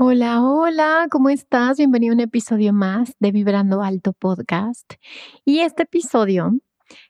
Hola, 0.00 0.40
hola, 0.44 1.08
¿cómo 1.10 1.28
estás? 1.28 1.78
Bienvenido 1.78 2.12
a 2.12 2.14
un 2.14 2.20
episodio 2.20 2.72
más 2.72 3.16
de 3.18 3.32
Vibrando 3.32 3.82
Alto 3.82 4.12
Podcast. 4.12 4.94
Y 5.44 5.58
este 5.58 5.82
episodio 5.82 6.52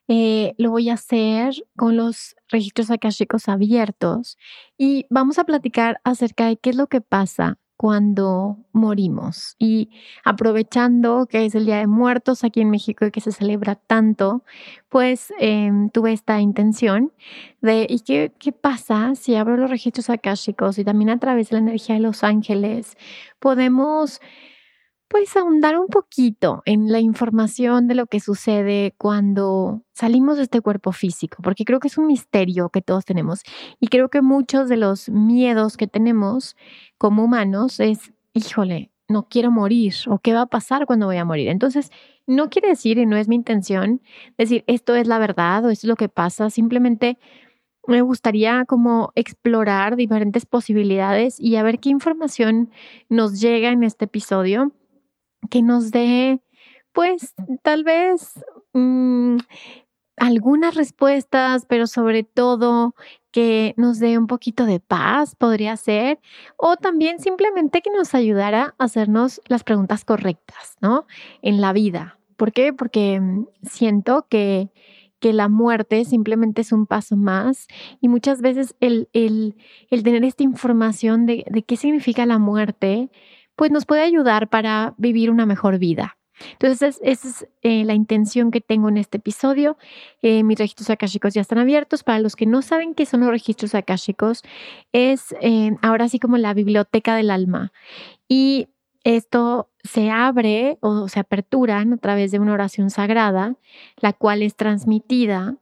eh, 0.07 0.55
lo 0.57 0.71
voy 0.71 0.89
a 0.89 0.95
hacer 0.95 1.53
con 1.77 1.97
los 1.97 2.35
registros 2.47 2.89
akashicos 2.89 3.47
abiertos 3.47 4.39
y 4.75 5.05
vamos 5.11 5.37
a 5.37 5.43
platicar 5.43 6.01
acerca 6.03 6.47
de 6.47 6.57
qué 6.57 6.71
es 6.71 6.77
lo 6.77 6.87
que 6.87 6.99
pasa 6.99 7.59
cuando 7.79 8.57
morimos. 8.73 9.55
Y 9.57 9.89
aprovechando 10.25 11.27
que 11.27 11.45
es 11.45 11.55
el 11.55 11.65
Día 11.65 11.77
de 11.77 11.87
Muertos 11.87 12.43
aquí 12.43 12.59
en 12.59 12.69
México 12.69 13.05
y 13.05 13.11
que 13.11 13.21
se 13.21 13.31
celebra 13.31 13.75
tanto, 13.75 14.43
pues 14.89 15.31
em, 15.39 15.89
tuve 15.89 16.11
esta 16.11 16.41
intención 16.41 17.13
de, 17.61 17.87
¿y 17.89 18.01
qué, 18.01 18.33
qué 18.37 18.51
pasa 18.51 19.15
si 19.15 19.35
abro 19.35 19.55
los 19.55 19.69
registros 19.69 20.09
akáshicos 20.09 20.77
y 20.77 20.83
también 20.83 21.09
a 21.09 21.19
través 21.19 21.51
de 21.51 21.55
la 21.55 21.61
energía 21.61 21.95
de 21.95 22.01
los 22.01 22.25
ángeles 22.25 22.97
podemos 23.39 24.19
pues 25.09 25.35
ahondar 25.35 25.77
un 25.77 25.87
poquito 25.87 26.61
en 26.65 26.91
la 26.91 26.99
información 26.99 27.87
de 27.87 27.95
lo 27.95 28.05
que 28.05 28.19
sucede 28.19 28.93
cuando 28.97 29.81
salimos 29.91 30.37
de 30.37 30.43
este 30.43 30.61
cuerpo 30.61 30.91
físico, 30.91 31.37
porque 31.43 31.65
creo 31.65 31.79
que 31.79 31.87
es 31.87 31.97
un 31.97 32.05
misterio 32.05 32.69
que 32.69 32.83
todos 32.83 33.05
tenemos 33.05 33.41
y 33.79 33.87
creo 33.87 34.09
que 34.09 34.21
muchos 34.21 34.69
de 34.69 34.77
los 34.77 35.09
miedos 35.09 35.77
que 35.77 35.87
tenemos 35.87 36.55
como 36.99 37.23
humanos 37.23 37.79
es, 37.79 38.13
híjole, 38.33 38.91
no 39.07 39.27
quiero 39.27 39.49
morir 39.49 39.95
o 40.07 40.19
qué 40.19 40.33
va 40.33 40.41
a 40.41 40.45
pasar 40.45 40.85
cuando 40.85 41.07
voy 41.07 41.17
a 41.17 41.25
morir. 41.25 41.49
Entonces, 41.49 41.91
no 42.27 42.51
quiere 42.51 42.69
decir 42.69 42.99
y 42.99 43.07
no 43.07 43.17
es 43.17 43.27
mi 43.27 43.35
intención 43.35 44.01
decir 44.37 44.63
esto 44.67 44.95
es 44.95 45.07
la 45.07 45.17
verdad 45.17 45.65
o 45.65 45.71
esto 45.71 45.87
es 45.87 45.89
lo 45.89 45.95
que 45.95 46.09
pasa, 46.09 46.51
simplemente 46.51 47.17
me 47.87 48.01
gustaría 48.01 48.65
como 48.65 49.11
explorar 49.15 49.95
diferentes 49.95 50.45
posibilidades 50.45 51.39
y 51.39 51.55
a 51.55 51.63
ver 51.63 51.79
qué 51.79 51.89
información 51.89 52.69
nos 53.09 53.41
llega 53.41 53.71
en 53.71 53.83
este 53.83 54.05
episodio 54.05 54.71
que 55.49 55.61
nos 55.61 55.91
dé, 55.91 56.41
pues, 56.93 57.33
tal 57.63 57.83
vez 57.83 58.43
mm, 58.73 59.37
algunas 60.17 60.75
respuestas, 60.75 61.65
pero 61.65 61.87
sobre 61.87 62.23
todo 62.23 62.93
que 63.31 63.73
nos 63.77 63.99
dé 63.99 64.17
un 64.17 64.27
poquito 64.27 64.65
de 64.65 64.79
paz, 64.79 65.35
podría 65.35 65.77
ser, 65.77 66.19
o 66.57 66.77
también 66.77 67.19
simplemente 67.19 67.81
que 67.81 67.91
nos 67.91 68.15
ayudara 68.15 68.75
a 68.77 68.85
hacernos 68.85 69.41
las 69.47 69.63
preguntas 69.63 70.03
correctas, 70.05 70.75
¿no? 70.81 71.05
En 71.41 71.61
la 71.61 71.73
vida. 71.73 72.19
¿Por 72.37 72.51
qué? 72.51 72.73
Porque 72.73 73.19
mm, 73.19 73.47
siento 73.63 74.25
que, 74.29 74.69
que 75.19 75.33
la 75.33 75.49
muerte 75.49 76.05
simplemente 76.05 76.61
es 76.61 76.71
un 76.71 76.85
paso 76.85 77.15
más 77.17 77.67
y 78.01 78.07
muchas 78.07 78.41
veces 78.41 78.75
el, 78.79 79.09
el, 79.13 79.55
el 79.89 80.03
tener 80.03 80.23
esta 80.23 80.43
información 80.43 81.25
de, 81.25 81.45
de 81.49 81.63
qué 81.63 81.75
significa 81.75 82.25
la 82.25 82.39
muerte, 82.39 83.09
pues 83.59 83.71
nos 83.71 83.85
puede 83.85 84.03
ayudar 84.03 84.47
para 84.47 84.93
vivir 84.95 85.29
una 85.29 85.45
mejor 85.45 85.79
vida. 85.79 86.17
Entonces, 86.53 86.97
esa 87.03 87.27
es 87.27 87.47
eh, 87.61 87.83
la 87.83 87.93
intención 87.93 88.51
que 88.51 88.61
tengo 88.61 88.87
en 88.87 88.95
este 88.95 89.17
episodio. 89.17 89.77
Eh, 90.21 90.43
mis 90.43 90.57
registros 90.57 90.89
akáshicos 90.89 91.33
ya 91.33 91.41
están 91.41 91.57
abiertos. 91.57 92.05
Para 92.05 92.19
los 92.19 92.37
que 92.37 92.45
no 92.45 92.61
saben 92.61 92.95
qué 92.95 93.05
son 93.05 93.19
los 93.19 93.29
registros 93.29 93.75
akáshicos, 93.75 94.43
es 94.93 95.35
eh, 95.41 95.75
ahora 95.81 96.07
sí 96.07 96.19
como 96.19 96.37
la 96.37 96.53
biblioteca 96.53 97.17
del 97.17 97.31
alma. 97.31 97.73
Y 98.29 98.69
esto 99.03 99.67
se 99.83 100.09
abre 100.09 100.77
o 100.79 101.09
se 101.09 101.19
aperturan 101.19 101.91
a 101.91 101.97
través 101.97 102.31
de 102.31 102.39
una 102.39 102.53
oración 102.53 102.89
sagrada, 102.89 103.57
la 103.97 104.13
cual 104.13 104.41
es 104.41 104.55
transmitida 104.55 105.57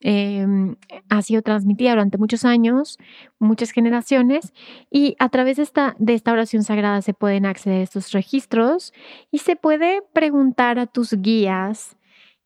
Em, 0.00 0.76
ha 1.08 1.22
sido 1.22 1.40
transmitida 1.40 1.90
durante 1.90 2.18
muchos 2.18 2.44
años, 2.44 2.98
muchas 3.38 3.70
generaciones, 3.70 4.52
y 4.90 5.16
a 5.18 5.30
través 5.30 5.56
de 5.56 5.62
esta, 5.62 5.96
de 5.98 6.20
oración 6.26 6.64
sagrada 6.64 7.00
se 7.00 7.14
pueden 7.14 7.46
acceder 7.46 7.80
a 7.80 7.84
estos 7.84 8.12
registros 8.12 8.92
y 9.30 9.38
se 9.38 9.56
puede 9.56 10.02
preguntar 10.12 10.78
a 10.78 10.86
tus 10.86 11.14
guías 11.14 11.96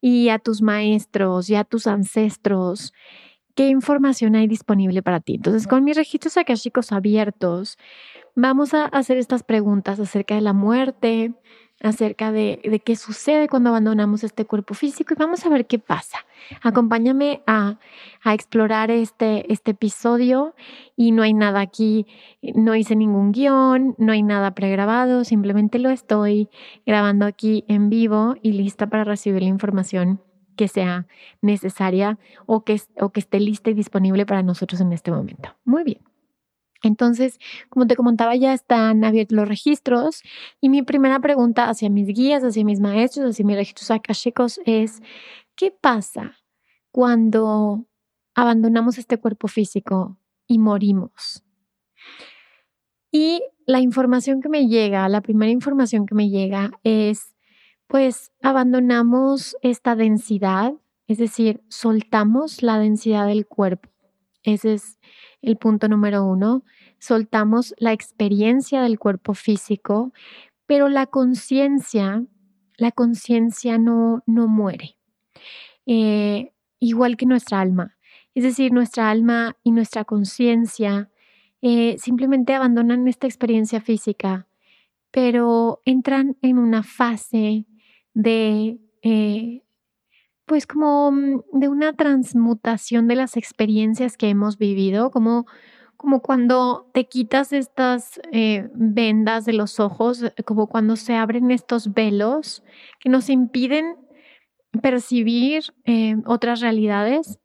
y 0.00 0.28
a 0.28 0.38
tus 0.38 0.62
maestros 0.62 1.50
y 1.50 1.56
a 1.56 1.64
tus 1.64 1.86
ancestros 1.88 2.92
qué 3.54 3.68
información 3.68 4.36
hay 4.36 4.46
disponible 4.46 5.02
para 5.02 5.20
ti. 5.20 5.34
Entonces, 5.34 5.66
con 5.66 5.84
mis 5.84 5.96
registros 5.96 6.36
akashicos 6.36 6.92
abiertos, 6.92 7.76
vamos 8.34 8.74
a 8.74 8.86
hacer 8.86 9.18
estas 9.18 9.42
preguntas 9.42 10.00
acerca 10.00 10.34
de 10.34 10.40
la 10.40 10.52
muerte, 10.52 11.34
acerca 11.82 12.30
de, 12.30 12.82
qué 12.84 12.96
sucede 12.96 13.48
cuando 13.48 13.70
abandonamos 13.70 14.22
este 14.22 14.44
cuerpo 14.44 14.74
físico 14.74 15.14
y 15.14 15.16
vamos 15.16 15.44
a 15.44 15.48
ver 15.48 15.66
qué 15.66 15.78
pasa. 15.78 16.18
Acompáñame 16.62 17.42
a, 17.46 17.78
explorar 18.24 18.90
este, 18.90 19.50
este 19.52 19.72
episodio 19.72 20.54
y 20.96 21.12
no 21.12 21.22
hay 21.22 21.32
nada 21.32 21.60
aquí, 21.60 22.06
no 22.42 22.74
hice 22.74 22.96
ningún 22.96 23.32
guion, 23.32 23.94
no 23.98 24.12
hay 24.12 24.22
nada 24.22 24.54
pregrabado, 24.54 25.24
simplemente 25.24 25.78
lo 25.78 25.90
estoy 25.90 26.48
grabando 26.84 27.24
aquí 27.24 27.64
en 27.68 27.88
vivo 27.88 28.36
y 28.42 28.52
lista 28.52 28.88
para 28.88 29.04
recibir 29.04 29.42
la 29.42 29.48
información 29.48 30.20
que 30.56 30.68
sea 30.68 31.06
necesaria 31.40 32.18
o 32.44 32.64
que 32.64 32.74
esté 33.14 33.40
lista 33.40 33.70
y 33.70 33.74
disponible 33.74 34.26
para 34.26 34.42
nosotros 34.42 34.80
en 34.82 34.92
este 34.92 35.10
momento. 35.10 35.56
Muy 35.64 35.84
bien. 35.84 36.09
Entonces, 36.82 37.38
como 37.68 37.86
te 37.86 37.96
comentaba, 37.96 38.34
ya 38.36 38.52
están 38.54 39.04
abiertos 39.04 39.36
los 39.36 39.48
registros 39.48 40.22
y 40.60 40.68
mi 40.68 40.82
primera 40.82 41.20
pregunta 41.20 41.68
hacia 41.68 41.90
mis 41.90 42.08
guías, 42.08 42.42
hacia 42.42 42.64
mis 42.64 42.80
maestros, 42.80 43.30
hacia 43.30 43.44
mis 43.44 43.56
registros 43.56 43.90
akashicos 43.90 44.60
es, 44.64 45.02
¿qué 45.56 45.70
pasa 45.70 46.36
cuando 46.90 47.86
abandonamos 48.34 48.98
este 48.98 49.18
cuerpo 49.18 49.48
físico 49.48 50.16
y 50.46 50.58
morimos? 50.58 51.44
Y 53.12 53.42
la 53.66 53.80
información 53.80 54.40
que 54.40 54.48
me 54.48 54.68
llega, 54.68 55.08
la 55.08 55.20
primera 55.20 55.50
información 55.50 56.06
que 56.06 56.14
me 56.14 56.28
llega 56.28 56.70
es, 56.84 57.34
pues 57.88 58.32
abandonamos 58.40 59.56
esta 59.62 59.96
densidad, 59.96 60.74
es 61.08 61.18
decir, 61.18 61.62
soltamos 61.68 62.62
la 62.62 62.78
densidad 62.78 63.26
del 63.26 63.46
cuerpo. 63.46 63.88
Ese 64.42 64.74
es 64.74 64.98
el 65.42 65.56
punto 65.56 65.88
número 65.88 66.24
uno, 66.24 66.64
soltamos 66.98 67.74
la 67.78 67.92
experiencia 67.92 68.82
del 68.82 68.98
cuerpo 68.98 69.34
físico, 69.34 70.12
pero 70.66 70.88
la 70.88 71.06
conciencia, 71.06 72.24
la 72.76 72.92
conciencia 72.92 73.78
no, 73.78 74.22
no 74.26 74.48
muere, 74.48 74.96
eh, 75.86 76.52
igual 76.78 77.16
que 77.16 77.26
nuestra 77.26 77.60
alma. 77.60 77.96
Es 78.34 78.44
decir, 78.44 78.72
nuestra 78.72 79.10
alma 79.10 79.56
y 79.62 79.72
nuestra 79.72 80.04
conciencia 80.04 81.10
eh, 81.62 81.96
simplemente 81.98 82.54
abandonan 82.54 83.08
esta 83.08 83.26
experiencia 83.26 83.80
física, 83.80 84.46
pero 85.10 85.82
entran 85.84 86.36
en 86.42 86.58
una 86.58 86.82
fase 86.82 87.66
de 88.14 88.78
eh, 89.02 89.62
pues 90.50 90.66
como 90.66 91.12
mm, 91.12 91.42
de 91.52 91.68
una 91.68 91.92
transmutación 91.92 93.06
de 93.06 93.14
las 93.14 93.36
experiencias 93.36 94.16
que 94.16 94.28
hemos 94.28 94.58
vivido, 94.58 95.12
como, 95.12 95.46
como 95.96 96.22
cuando 96.22 96.90
te 96.92 97.06
quitas 97.06 97.52
estas 97.52 98.20
eh, 98.32 98.68
vendas 98.74 99.44
de 99.44 99.52
los 99.52 99.78
ojos, 99.78 100.24
eh, 100.24 100.34
como 100.44 100.66
cuando 100.66 100.96
se 100.96 101.14
abren 101.14 101.52
estos 101.52 101.94
velos 101.94 102.64
que 102.98 103.08
nos 103.08 103.30
impiden 103.30 103.94
percibir 104.82 105.62
eh, 105.84 106.16
otras 106.26 106.60
realidades. 106.60 107.38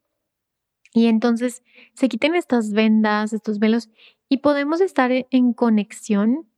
Y 0.92 1.06
entonces 1.06 1.62
se 1.94 2.08
quiten 2.08 2.34
estas 2.34 2.72
vendas, 2.72 3.32
estos 3.32 3.60
velos, 3.60 3.88
y 4.28 4.38
podemos 4.38 4.80
estar 4.80 5.12
en 5.12 5.52
conexión 5.52 6.50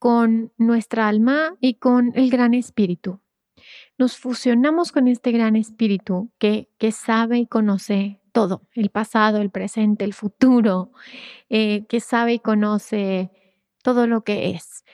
con 0.00 0.52
nuestra 0.58 1.06
alma 1.06 1.54
y 1.60 1.74
con 1.74 2.10
el 2.16 2.30
gran 2.30 2.52
espíritu. 2.52 3.20
Nos 3.98 4.16
fusionamos 4.16 4.92
con 4.92 5.08
este 5.08 5.32
gran 5.32 5.56
espíritu 5.56 6.30
que, 6.38 6.68
que 6.78 6.92
sabe 6.92 7.38
y 7.38 7.46
conoce 7.46 8.20
todo, 8.32 8.62
el 8.72 8.90
pasado, 8.90 9.40
el 9.40 9.50
presente, 9.50 10.04
el 10.04 10.12
futuro, 10.12 10.90
eh, 11.48 11.86
que 11.86 12.00
sabe 12.00 12.34
y 12.34 12.38
conoce 12.40 13.30
todo 13.82 14.06
lo 14.06 14.24
que 14.24 14.50
es. 14.50 14.84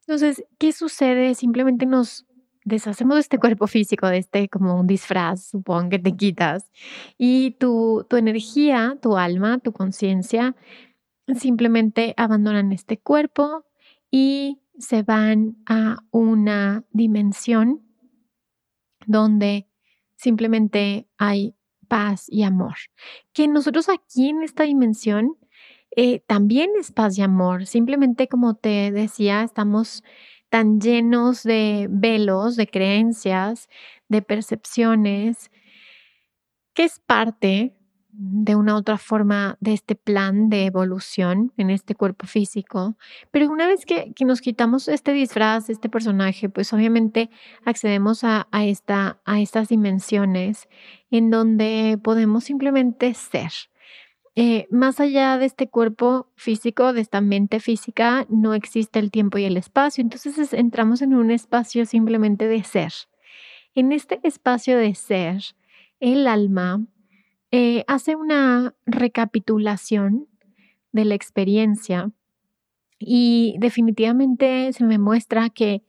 Entonces, 0.00 0.44
¿qué 0.58 0.72
sucede? 0.72 1.34
Simplemente 1.34 1.86
nos 1.86 2.26
deshacemos 2.64 3.14
de 3.14 3.20
este 3.20 3.38
cuerpo 3.38 3.66
físico, 3.66 4.06
de 4.08 4.18
este 4.18 4.48
como 4.48 4.78
un 4.78 4.86
disfraz, 4.86 5.46
supongo 5.46 5.90
que 5.90 5.98
te 5.98 6.14
quitas, 6.14 6.70
y 7.16 7.52
tu, 7.52 8.06
tu 8.08 8.16
energía, 8.16 8.98
tu 9.00 9.16
alma, 9.16 9.58
tu 9.58 9.72
conciencia, 9.72 10.54
simplemente 11.38 12.12
abandonan 12.16 12.72
este 12.72 12.98
cuerpo 12.98 13.64
y 14.10 14.60
se 14.78 15.02
van 15.02 15.56
a 15.66 15.98
una 16.10 16.84
dimensión 16.90 17.89
donde 19.10 19.66
simplemente 20.16 21.08
hay 21.18 21.56
paz 21.88 22.26
y 22.28 22.44
amor. 22.44 22.76
Que 23.32 23.48
nosotros 23.48 23.88
aquí 23.88 24.28
en 24.28 24.42
esta 24.42 24.64
dimensión 24.64 25.36
eh, 25.96 26.20
también 26.20 26.70
es 26.78 26.92
paz 26.92 27.18
y 27.18 27.22
amor. 27.22 27.66
Simplemente 27.66 28.28
como 28.28 28.54
te 28.54 28.92
decía, 28.92 29.42
estamos 29.42 30.04
tan 30.48 30.80
llenos 30.80 31.42
de 31.42 31.88
velos, 31.90 32.56
de 32.56 32.68
creencias, 32.68 33.68
de 34.08 34.22
percepciones, 34.22 35.50
que 36.74 36.84
es 36.84 37.00
parte 37.00 37.76
de 38.22 38.54
una 38.54 38.76
otra 38.76 38.98
forma 38.98 39.56
de 39.60 39.72
este 39.72 39.94
plan 39.94 40.50
de 40.50 40.66
evolución 40.66 41.54
en 41.56 41.70
este 41.70 41.94
cuerpo 41.94 42.26
físico. 42.26 42.94
Pero 43.30 43.48
una 43.48 43.66
vez 43.66 43.86
que, 43.86 44.12
nos 44.26 44.42
quitamos 44.42 44.88
este 44.88 45.14
disfraz, 45.14 45.70
este 45.70 45.88
personaje, 45.88 46.50
pues 46.50 46.70
obviamente 46.74 47.30
accedemos 47.64 48.22
a, 48.22 48.46
esta, 48.52 49.22
a 49.24 49.40
estas 49.40 49.68
dimensiones 49.68 50.68
en 51.10 51.30
donde 51.30 51.98
podemos 52.02 52.44
simplemente 52.44 53.14
ser. 53.14 53.52
Eh, 54.36 54.66
más 54.70 55.00
allá 55.00 55.38
de 55.38 55.46
este 55.46 55.70
cuerpo 55.70 56.30
físico, 56.36 56.92
de 56.92 57.00
esta 57.00 57.22
mente 57.22 57.58
física, 57.58 58.26
no 58.28 58.52
existe 58.52 58.98
el 58.98 59.10
tiempo 59.10 59.38
y 59.38 59.44
el 59.44 59.56
espacio. 59.56 60.02
Entonces 60.02 60.52
entramos 60.52 61.00
en 61.00 61.14
un 61.14 61.30
espacio 61.30 61.86
simplemente 61.86 62.48
de 62.48 62.62
ser. 62.64 62.92
En 63.74 63.92
este 63.92 64.20
espacio 64.24 64.76
de 64.76 64.94
ser, 64.94 65.42
el 66.00 66.26
alma 66.26 66.84
eh, 67.52 67.84
hace 67.88 68.16
una 68.16 68.74
recapitulación 68.86 70.28
de 70.92 71.04
la 71.04 71.14
experiencia 71.14 72.10
y 72.98 73.56
definitivamente 73.58 74.72
se 74.72 74.84
me 74.84 74.98
muestra 74.98 75.48
que, 75.50 75.82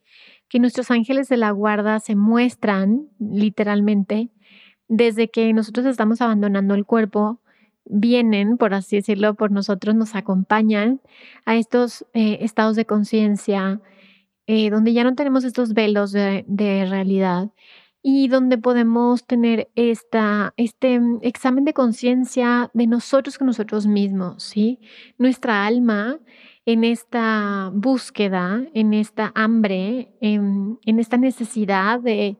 que 0.48 0.58
nuestros 0.58 0.90
ángeles 0.90 1.28
de 1.28 1.36
la 1.36 1.50
guarda 1.50 2.00
se 2.00 2.16
muestran 2.16 3.08
literalmente 3.18 4.30
desde 4.88 5.30
que 5.30 5.52
nosotros 5.52 5.86
estamos 5.86 6.20
abandonando 6.20 6.74
el 6.74 6.84
cuerpo, 6.84 7.40
vienen, 7.84 8.58
por 8.58 8.74
así 8.74 8.96
decirlo, 8.96 9.34
por 9.34 9.50
nosotros, 9.50 9.94
nos 9.94 10.14
acompañan 10.14 11.00
a 11.46 11.56
estos 11.56 12.06
eh, 12.12 12.38
estados 12.40 12.76
de 12.76 12.84
conciencia, 12.84 13.80
eh, 14.46 14.70
donde 14.70 14.92
ya 14.92 15.04
no 15.04 15.14
tenemos 15.14 15.44
estos 15.44 15.72
velos 15.72 16.12
de, 16.12 16.44
de 16.46 16.86
realidad 16.86 17.50
y 18.02 18.26
donde 18.26 18.58
podemos 18.58 19.24
tener 19.24 19.70
esta, 19.76 20.54
este 20.56 20.98
mm, 20.98 21.20
examen 21.22 21.64
de 21.64 21.72
conciencia 21.72 22.70
de 22.74 22.86
nosotros 22.86 23.38
con 23.38 23.46
nosotros 23.46 23.86
mismos, 23.86 24.42
¿sí? 24.42 24.80
Nuestra 25.18 25.64
alma 25.64 26.18
en 26.66 26.84
esta 26.84 27.70
búsqueda, 27.72 28.64
en 28.74 28.92
esta 28.92 29.32
hambre, 29.34 30.12
en, 30.20 30.78
esta 30.84 31.16
necesidad 31.16 32.00
de, 32.00 32.36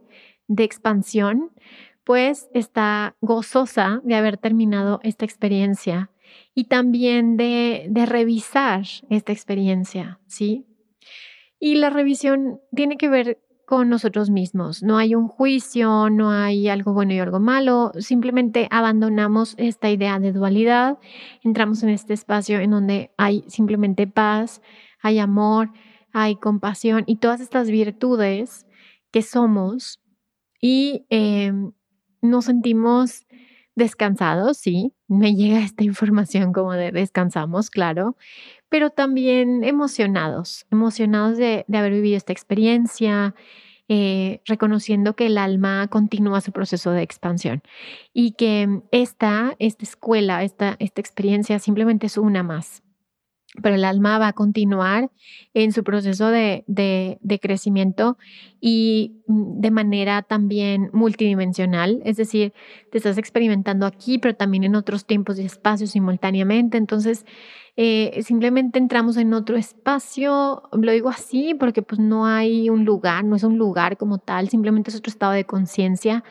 de 0.49 0.65
expansión, 0.65 1.51
pues 2.05 2.49
está 2.53 3.17
gozosa 3.21 4.01
de 4.05 4.17
haber 4.17 4.39
terminado 4.39 5.01
esta 5.05 5.25
experiencia 5.25 6.11
y 6.55 6.65
también 6.65 7.37
de, 7.37 7.87
de 7.89 8.07
revisar 8.07 8.83
esta 9.11 9.33
experiencia, 9.33 10.19
¿sí? 10.27 10.67
Y 11.61 11.77
la 11.77 11.91
revisión 11.91 12.61
tiene 12.75 12.97
que 12.97 13.09
ver 13.09 13.39
con 13.73 13.89
nosotros 13.89 14.29
mismos. 14.29 14.83
No 14.83 14.99
hay 14.99 15.15
un 15.15 15.29
juicio, 15.29 16.11
no 16.11 16.31
hay 16.31 16.69
algo 16.69 16.93
bueno 16.93 17.15
y 17.15 17.19
algo 17.21 17.41
malo, 17.41 17.93
simplemente 17.99 18.69
abandonamos 18.71 19.55
esta 19.57 19.89
idea 19.89 20.19
de 20.19 20.31
dualidad, 20.31 20.99
entramos 21.43 21.83
en 21.83 21.89
este 21.89 22.13
espacio 22.13 22.61
en 22.61 22.73
donde 22.73 23.13
hay 23.17 23.47
simplemente 23.49 24.07
paz, 24.07 24.61
hay 25.01 25.19
amor, 25.19 25.71
hay 26.13 26.37
compasión 26.37 27.05
y 27.07 27.17
todas 27.17 27.41
estas 27.41 27.71
virtudes 27.71 28.67
que 29.11 29.23
somos 29.23 30.03
y 30.61 31.07
em, 31.09 31.73
nos 32.21 32.45
sentimos 32.45 33.27
descansados, 33.75 34.59
sí, 34.59 34.93
me 35.09 35.35
llega 35.35 35.61
esta 35.61 35.83
información 35.83 36.53
como 36.53 36.73
de 36.73 36.93
descansamos, 36.93 37.71
claro, 37.71 38.19
pero 38.73 38.89
también 38.89 39.65
emocionados, 39.65 40.65
emocionados 40.71 41.37
de, 41.37 41.67
haber 41.75 41.93
vivido 41.93 42.17
esta 42.17 42.33
experiencia, 42.33 43.35
eh, 43.87 44.41
reconociendo 44.47 45.15
que 45.15 45.27
el 45.27 45.37
alma 45.37 45.89
continúa 45.89 46.41
su 46.41 46.53
proceso 46.53 46.91
de 46.91 47.03
expansión 47.03 47.61
y 48.15 48.33
que 48.33 48.81
esta, 48.91 49.57
esta 49.59 49.85
escuela, 49.85 50.43
esta, 50.43 50.77
esta 50.79 51.03
experiencia 51.03 51.59
simplemente 51.59 52.07
es 52.07 52.17
una 52.17 52.43
más 52.43 52.83
pero 53.61 53.75
el 53.75 53.85
alma 53.85 54.19
va 54.19 54.29
a 54.29 54.33
continuar 54.33 55.11
en 55.53 55.73
su 55.73 55.85
proceso 55.85 56.29
de, 56.29 56.65
de, 56.67 57.39
crecimiento 57.41 58.17
y 58.61 59.21
mm, 59.27 59.61
de 59.61 59.71
manera 59.71 60.23
también 60.23 60.89
multidimensional, 60.95 62.01
es 62.05 62.17
decir, 62.17 62.55
te 62.91 62.99
estás 62.99 63.19
experimentando 63.19 63.85
aquí, 63.85 64.19
pero 64.19 64.35
también 64.35 64.65
en 64.65 64.75
otros 64.75 65.05
tiempos 65.05 65.39
y 65.39 65.45
espacios 65.45 65.91
simultáneamente. 65.91 66.79
Entonces, 66.79 67.27
eh, 67.77 68.23
simplemente 68.23 68.79
entramos 68.79 69.19
en 69.19 69.35
otro 69.35 69.57
espacio, 69.57 70.63
lo 70.73 70.93
digo 70.93 71.11
así 71.11 71.55
porque 71.55 71.83
pues 71.83 71.99
no 71.99 72.27
hay 72.27 72.71
un 72.71 72.85
lugar, 72.87 73.25
no 73.25 73.37
es 73.37 73.45
un 73.45 73.59
lugar 73.59 73.99
como 73.99 74.19
tal, 74.19 74.49
simplemente 74.49 74.91
es 74.91 74.97
otro 74.97 75.11
estado 75.11 75.33
de 75.33 75.45
conciencia 75.45 76.25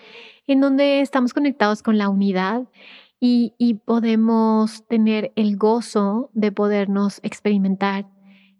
en 0.47 0.59
donde 0.59 1.01
estamos 1.01 1.33
conectados 1.33 1.83
con 1.83 1.97
la 1.97 2.09
unidad 2.09 2.63
y, 3.23 3.79
podemos 3.85 4.83
tener 4.87 5.31
el 5.35 5.55
gozo 5.55 6.31
de 6.33 6.51
podernos 6.51 7.19
experimentar 7.21 8.07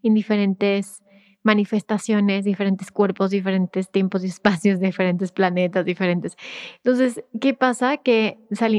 en 0.04 0.14
diferentes 0.14 1.02
manifestaciones, 1.42 2.46
diferentes 2.46 2.92
cuerpos, 2.92 3.32
diferentes 3.32 3.90
tiempos 3.90 4.24
y 4.24 4.28
espacios, 4.28 4.80
diferentes 4.80 5.32
planetas, 5.32 5.84
diferentes. 5.84 6.38
Entonces, 6.78 7.24
¿qué 7.42 7.56
pasa? 7.56 7.98
Que 7.98 8.38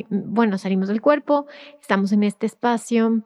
bueno, 0.09 0.57
salimos 0.57 0.87
del 0.87 1.03
cuerpo, 1.03 1.47
estamos 1.81 2.13
en 2.13 2.23
este 2.23 2.47
espacio, 2.47 3.25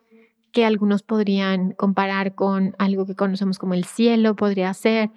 que 0.56 0.64
algunos 0.64 1.02
podrían 1.02 1.72
comparar 1.72 2.34
con 2.34 2.74
algo 2.78 3.04
que 3.04 3.14
conocemos 3.14 3.58
como 3.58 3.74
el 3.74 3.84
cielo, 3.84 4.36
podría 4.36 4.72
ser, 4.72 5.10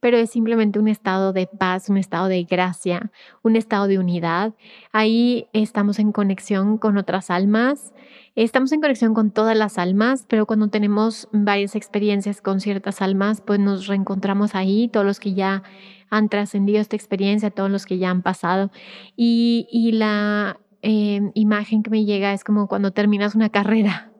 pero 0.00 0.16
es 0.16 0.30
simplemente 0.30 0.78
un 0.78 0.88
estado 0.88 1.34
de 1.34 1.46
paz, 1.46 1.90
un 1.90 1.98
estado 1.98 2.28
de 2.28 2.44
gracia, 2.44 3.12
un 3.42 3.56
estado 3.56 3.88
de 3.88 3.98
unidad. 3.98 4.54
Ahí 4.92 5.48
estamos 5.52 5.98
en 5.98 6.12
conexión 6.12 6.78
con 6.78 6.96
otras 6.96 7.28
almas, 7.28 7.92
estamos 8.36 8.72
en 8.72 8.80
conexión 8.80 9.12
con 9.12 9.32
todas 9.32 9.54
las 9.54 9.76
almas, 9.76 10.24
pero 10.26 10.46
cuando 10.46 10.68
tenemos 10.68 11.28
varias 11.30 11.76
experiencias 11.76 12.40
con 12.40 12.60
ciertas 12.60 13.02
almas, 13.02 13.42
pues 13.42 13.60
nos 13.60 13.88
reencontramos 13.88 14.54
ahí, 14.54 14.88
todos 14.88 15.04
los 15.04 15.20
que 15.20 15.34
ya 15.34 15.62
han 16.08 16.30
trascendido 16.30 16.80
esta 16.80 16.96
experiencia, 16.96 17.50
todos 17.50 17.70
los 17.70 17.84
que 17.84 17.98
ya 17.98 18.08
han 18.08 18.22
pasado. 18.22 18.70
Y, 19.14 19.90
la 19.92 20.58
eh, 20.80 21.20
imagen 21.34 21.82
que 21.82 21.90
me 21.90 22.06
llega 22.06 22.32
es 22.32 22.44
como 22.44 22.66
cuando 22.66 22.92
terminas 22.92 23.34
una 23.34 23.50
carrera 23.50 24.10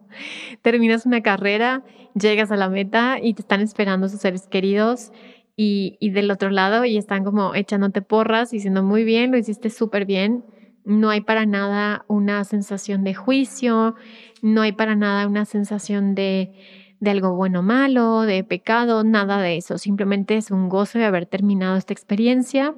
terminas 0.62 1.06
una 1.06 1.22
carrera, 1.22 1.82
llegas 2.14 2.50
a 2.50 2.56
la 2.56 2.68
meta 2.68 3.18
y 3.22 3.34
te 3.34 3.42
están 3.42 3.60
esperando 3.60 4.08
sus 4.08 4.20
seres 4.20 4.46
queridos 4.46 5.12
y, 5.56 6.10
del 6.10 6.30
otro 6.30 6.50
lado 6.50 6.84
y 6.84 6.98
están 6.98 7.24
como 7.24 7.54
echándote 7.54 8.02
porras, 8.02 8.50
diciendo 8.50 8.82
muy 8.82 9.04
bien, 9.04 9.30
lo 9.30 9.38
hiciste 9.38 9.70
súper 9.70 10.04
bien. 10.04 10.44
No 10.84 11.10
hay 11.10 11.20
para 11.20 11.46
nada 11.46 12.04
una 12.08 12.44
sensación 12.44 13.02
de 13.02 13.14
juicio, 13.14 13.96
no 14.42 14.62
hay 14.62 14.72
para 14.72 14.94
nada 14.94 15.26
una 15.26 15.44
sensación 15.44 16.14
de, 16.14 16.52
de 17.00 17.10
algo 17.10 17.34
bueno 17.34 17.60
o 17.60 17.62
malo, 17.62 18.22
de 18.22 18.44
pecado, 18.44 19.02
nada 19.02 19.40
de 19.40 19.56
eso. 19.56 19.78
Simplemente 19.78 20.36
es 20.36 20.50
un 20.50 20.68
gozo 20.68 20.98
de 20.98 21.06
haber 21.06 21.26
terminado 21.26 21.76
esta 21.76 21.92
experiencia 21.92 22.74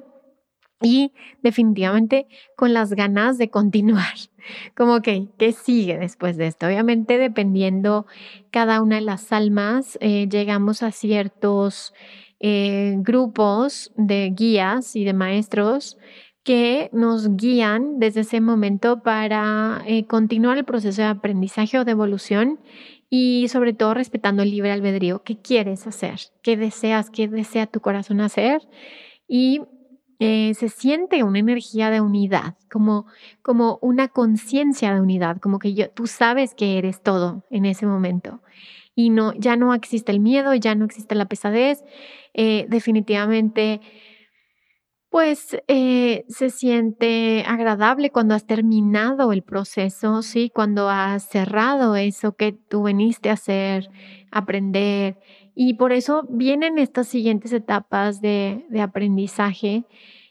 y 0.81 1.11
definitivamente 1.41 2.27
con 2.55 2.73
las 2.73 2.91
ganas 2.91 3.37
de 3.37 3.49
continuar. 3.49 4.15
Como 4.75 5.01
que, 5.01 5.27
¿qué 5.37 5.51
sigue 5.51 5.97
después 5.97 6.37
de 6.37 6.47
esto? 6.47 6.67
Obviamente 6.67 7.17
dependiendo 7.17 8.05
cada 8.51 8.81
una 8.81 8.95
de 8.95 9.01
las 9.01 9.31
almas, 9.31 9.97
eh, 10.01 10.27
llegamos 10.29 10.83
a 10.83 10.91
ciertos 10.91 11.93
eh, 12.39 12.95
grupos 12.99 13.91
de 13.95 14.31
guías 14.35 14.95
y 14.95 15.03
de 15.03 15.13
maestros 15.13 15.97
que 16.43 16.89
nos 16.93 17.35
guían 17.35 17.99
desde 17.99 18.21
ese 18.21 18.41
momento 18.41 19.03
para 19.03 19.83
eh, 19.85 20.05
continuar 20.07 20.57
el 20.57 20.65
proceso 20.65 21.01
de 21.01 21.07
aprendizaje 21.09 21.77
o 21.77 21.85
de 21.85 21.91
evolución 21.91 22.59
y 23.09 23.47
sobre 23.49 23.73
todo 23.73 23.93
respetando 23.93 24.43
el 24.43 24.51
libre 24.51 24.71
albedrío. 24.71 25.21
¿Qué 25.23 25.37
quieres 25.37 25.85
hacer? 25.85 26.19
¿Qué 26.41 26.55
deseas? 26.55 27.09
¿Qué 27.09 27.27
desea 27.27 27.67
tu 27.67 27.81
corazón 27.81 28.21
hacer? 28.21 28.61
Y 29.27 29.61
eh, 30.19 30.53
se 30.53 30.69
siente 30.69 31.23
una 31.23 31.39
energía 31.39 31.89
de 31.89 32.01
unidad, 32.01 32.55
como, 32.69 33.05
como 33.41 33.79
una 33.81 34.09
conciencia 34.09 34.93
de 34.93 35.01
unidad, 35.01 35.37
como 35.37 35.59
que 35.59 35.73
yo, 35.73 35.89
tú 35.89 36.07
sabes 36.07 36.53
que 36.55 36.77
eres 36.77 37.01
todo 37.01 37.43
en 37.49 37.65
ese 37.65 37.85
momento. 37.85 38.41
Y 38.95 39.11
no, 39.11 39.33
ya 39.33 39.55
no 39.55 39.73
existe 39.73 40.11
el 40.11 40.19
miedo, 40.19 40.53
ya 40.55 40.75
no 40.75 40.83
existe 40.83 41.15
la 41.15 41.25
pesadez. 41.25 41.83
Eh, 42.33 42.65
definitivamente, 42.69 43.79
pues 45.09 45.57
eh, 45.67 46.25
se 46.27 46.49
siente 46.51 47.43
agradable 47.47 48.11
cuando 48.11 48.35
has 48.35 48.45
terminado 48.45 49.33
el 49.33 49.41
proceso, 49.41 50.21
¿sí? 50.21 50.51
Cuando 50.53 50.89
has 50.89 51.27
cerrado 51.27 51.95
eso 51.95 52.35
que 52.35 52.51
tú 52.51 52.83
veniste 52.83 53.29
a 53.29 53.33
hacer, 53.33 53.89
aprender. 54.31 55.17
Y 55.55 55.73
por 55.73 55.93
eso 55.93 56.27
vienen 56.29 56.77
estas 56.77 57.07
siguientes 57.07 57.53
etapas 57.53 58.21
de, 58.21 58.65
de 58.69 58.81
aprendizaje 58.81 59.85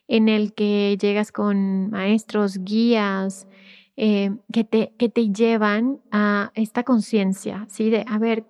en 0.07 0.29
el 0.29 0.55
que 0.55 0.97
llegas 1.01 1.33
con 1.33 1.91
maestros, 1.91 2.59
guías, 2.59 3.49
eh, 3.97 4.31
que, 4.53 4.63
te, 4.63 4.93
que 4.97 5.09
te 5.09 5.33
llevan 5.33 6.01
a 6.13 6.53
esta 6.55 6.85
conciencia, 6.85 7.67
¿sí? 7.69 7.91
De, 7.91 8.05
a 8.09 8.19
ver, 8.19 8.45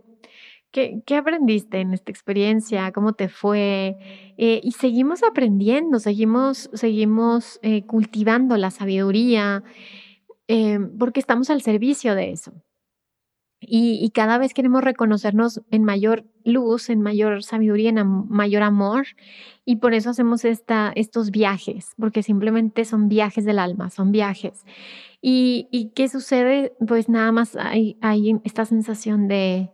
¿qué, 0.71 1.03
¿qué, 1.07 1.17
aprendiste 1.17 1.81
en 1.81 1.95
esta 1.95 2.11
experiencia? 2.11 2.93
¿Cómo 2.93 3.13
te 3.13 3.29
fue? 3.29 3.97
Eh, 4.37 4.61
y 4.63 4.73
seguimos 4.73 5.23
aprendiendo, 5.23 5.99
seguimos, 5.99 6.71
seguimos 6.73 7.59
eh, 7.63 7.85
cultivando 7.87 8.57
la 8.57 8.71
sabiduría, 8.71 9.63
porque 10.99 11.21
estamos 11.21 11.51
al 11.51 11.61
servicio 11.61 12.15
de 12.15 12.31
eso. 12.31 12.53
Y, 13.61 14.11
cada 14.15 14.39
vez 14.39 14.55
queremos 14.55 14.85
reconocernos 14.85 15.61
en 15.71 15.83
mayor 15.83 16.25
luz, 16.45 16.91
en 16.91 17.03
mayor 17.03 17.43
sabiduría, 17.43 17.91
en 17.91 18.29
mayor 18.29 18.63
amor. 18.63 19.07
Y 19.65 19.77
por 19.77 19.95
eso 19.95 20.11
hacemos 20.11 20.45
esta, 20.45 20.93
estos 20.95 21.31
viajes, 21.33 21.93
porque 21.99 22.23
simplemente 22.23 22.85
son 22.85 23.09
viajes 23.09 23.45
del 23.45 23.59
alma, 23.59 23.91
son 23.91 24.13
viajes. 24.13 24.65
¿Y, 25.21 25.67
y 25.73 25.91
qué 25.91 26.09
sucede? 26.09 26.73
Pues 26.87 27.09
nada 27.09 27.33
más 27.33 27.57
hay, 27.57 27.99
hay 28.01 28.37
esta 28.45 28.65
sensación 28.65 29.27
de 29.27 29.71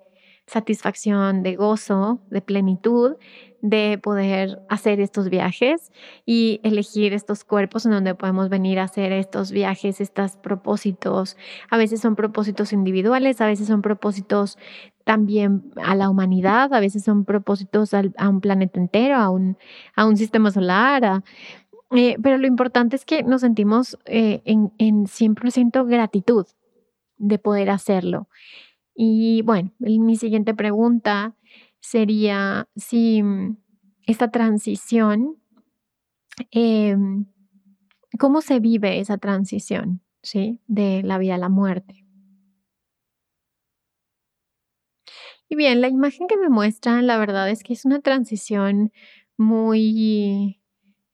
satisfacción, 0.47 1.43
de 1.43 1.57
gozo, 1.57 2.21
de 2.31 2.41
plenitud, 2.43 3.17
de 3.65 3.99
poder 3.99 4.61
hacer 4.69 5.01
estos 5.01 5.31
viajes 5.31 5.91
y 6.27 6.61
elegir 6.63 7.15
estos 7.15 7.45
cuerpos 7.45 7.87
en 7.87 7.93
donde 7.93 8.15
podemos 8.15 8.51
venir 8.51 8.79
a 8.79 8.85
hacer 8.85 9.11
estos 9.13 9.53
viajes, 9.53 10.03
estos 10.03 10.37
propósitos. 10.37 11.39
A 11.71 11.79
veces 11.79 12.03
son 12.03 12.15
propósitos 12.15 12.75
individuales, 12.75 13.41
a 13.41 13.47
veces 13.47 13.67
son 13.67 13.81
propósitos 13.81 14.59
también 15.05 15.73
a 15.83 15.95
la 15.95 16.11
humanidad, 16.11 16.75
a 16.75 16.81
veces 16.81 17.05
son 17.05 17.25
propósitos 17.25 17.95
a 17.95 18.29
un 18.29 18.43
planeta 18.43 18.79
entero, 18.79 19.17
a 19.17 19.31
un, 19.31 19.57
a 19.97 20.05
un 20.05 20.19
sistema 20.19 20.51
solar. 20.51 21.23
Eh, 21.91 22.17
pero 22.23 22.37
lo 22.37 22.47
importante 22.47 22.97
es 22.97 23.07
que 23.07 23.23
nos 23.23 23.41
sentimos 23.41 23.99
eh, 24.05 24.43
en, 24.45 24.73
en 24.77 25.07
100% 25.07 25.89
gratitud 25.89 26.47
de 27.17 27.39
poder 27.39 27.71
hacerlo. 27.71 28.29
Y 28.95 29.43
bueno, 29.43 29.73
mi 29.79 30.17
siguiente 30.17 30.55
pregunta 30.55 31.35
sería 31.81 32.69
si 32.77 33.23
mm, 33.23 33.57
esta 34.07 34.31
transición, 34.31 35.37
em, 36.51 37.27
¿cómo 38.19 38.41
se 38.41 38.61
vive 38.61 39.01
esa 39.01 39.19
transición 39.19 40.01
¿sí? 40.23 40.61
de 40.67 41.03
la 41.03 41.19
vida 41.19 41.35
a 41.37 41.39
la 41.39 41.49
muerte? 41.49 42.05
Y 45.49 45.57
bien, 45.57 45.81
la 45.81 45.89
imagen 45.89 46.27
que 46.27 46.37
me 46.37 46.49
muestran, 46.49 47.07
la 47.07 47.19
verdad 47.19 47.51
es 47.51 47.63
que 47.63 47.73
es 47.75 47.85
una 47.85 48.01
transición 48.01 48.93
muy, 49.37 50.61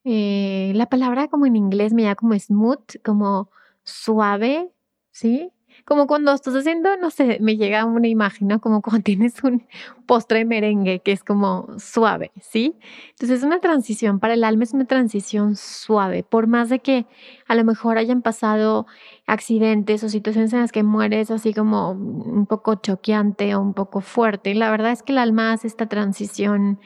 eh, 0.05 0.73
la 0.75 0.89
palabra 0.89 1.29
como 1.29 1.47
en 1.47 1.57
inglés 1.57 1.93
me 1.93 2.05
da 2.05 2.15
como 2.15 2.39
smooth, 2.39 3.03
como 3.05 3.51
suave, 3.85 4.73
¿sí? 5.13 5.53
Como 5.85 6.07
cuando 6.07 6.33
estás 6.33 6.55
haciendo, 6.55 6.97
no 6.97 7.11
sé, 7.11 7.39
me 7.41 7.57
llega 7.57 7.85
una 7.85 8.09
imagen, 8.09 8.49
¿no? 8.49 8.61
Como 8.61 8.83
cuando 8.83 9.03
tienes 9.05 9.43
un 9.43 9.67
postre 10.07 10.39
de 10.41 10.45
merengue 10.45 11.01
que 11.01 11.13
es 11.13 11.25
como 11.25 11.69
suave, 11.79 12.33
¿sí? 12.41 12.77
Entonces 13.11 13.39
es 13.39 13.45
una 13.45 13.61
transición 13.61 14.21
para 14.21 14.35
el 14.35 14.45
alma, 14.45 14.65
es 14.65 14.73
una 14.73 14.87
transición 14.87 15.57
suave, 15.57 16.23
por 16.23 16.47
más 16.47 16.69
de 16.69 16.81
que 16.81 17.07
a 17.47 17.55
lo 17.55 17.65
mejor 17.65 17.99
hayan 17.99 18.23
pasado 18.23 18.87
accidentes 19.27 20.03
o 20.05 20.09
situaciones 20.09 20.53
en 20.53 20.61
las 20.61 20.73
que 20.73 20.83
mueres 20.83 21.31
así 21.31 21.55
como 21.55 21.93
un 21.93 22.47
poco 22.47 22.77
choqueante 22.77 23.55
o 23.55 23.61
un 23.61 23.75
poco 23.75 24.01
fuerte. 24.01 24.55
La 24.55 24.71
verdad 24.71 24.93
es 24.93 25.03
que 25.03 25.13
el 25.13 25.19
alma 25.19 25.53
hace 25.53 25.67
esta 25.67 25.87
transición 25.87 26.81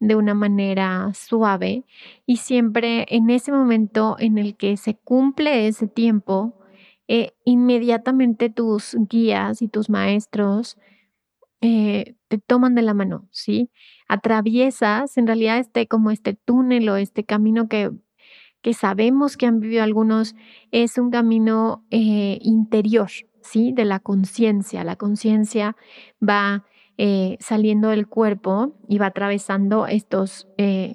de 0.00 0.14
una 0.14 0.34
manera 0.34 1.10
suave 1.14 1.84
y 2.26 2.36
siempre 2.38 3.06
en 3.08 3.30
ese 3.30 3.52
momento 3.52 4.16
en 4.18 4.38
el 4.38 4.56
que 4.56 4.76
se 4.76 4.94
cumple 4.94 5.68
ese 5.68 5.86
tiempo, 5.86 6.54
eh, 7.08 7.32
inmediatamente 7.44 8.50
tus 8.50 8.96
guías 9.08 9.62
y 9.62 9.68
tus 9.68 9.88
maestros 9.90 10.76
eh, 11.60 12.16
te 12.28 12.38
toman 12.38 12.74
de 12.74 12.82
la 12.82 12.94
mano, 12.94 13.28
¿sí? 13.30 13.70
Atraviesas 14.08 15.16
en 15.16 15.26
realidad 15.26 15.58
este 15.58 15.86
como 15.86 16.10
este 16.10 16.34
túnel 16.34 16.88
o 16.88 16.96
este 16.96 17.24
camino 17.24 17.68
que, 17.68 17.90
que 18.60 18.74
sabemos 18.74 19.36
que 19.36 19.46
han 19.46 19.60
vivido 19.60 19.82
algunos, 19.82 20.34
es 20.70 20.98
un 20.98 21.10
camino 21.10 21.84
eh, 21.90 22.38
interior, 22.42 23.10
¿sí? 23.40 23.72
De 23.72 23.84
la 23.84 24.00
conciencia. 24.00 24.84
La 24.84 24.96
conciencia 24.96 25.76
va 26.20 26.64
saliendo 27.40 27.88
del 27.90 28.06
cuerpo 28.06 28.74
y 28.88 28.98
va 28.98 29.06
atravesando 29.06 29.86
estos, 29.86 30.48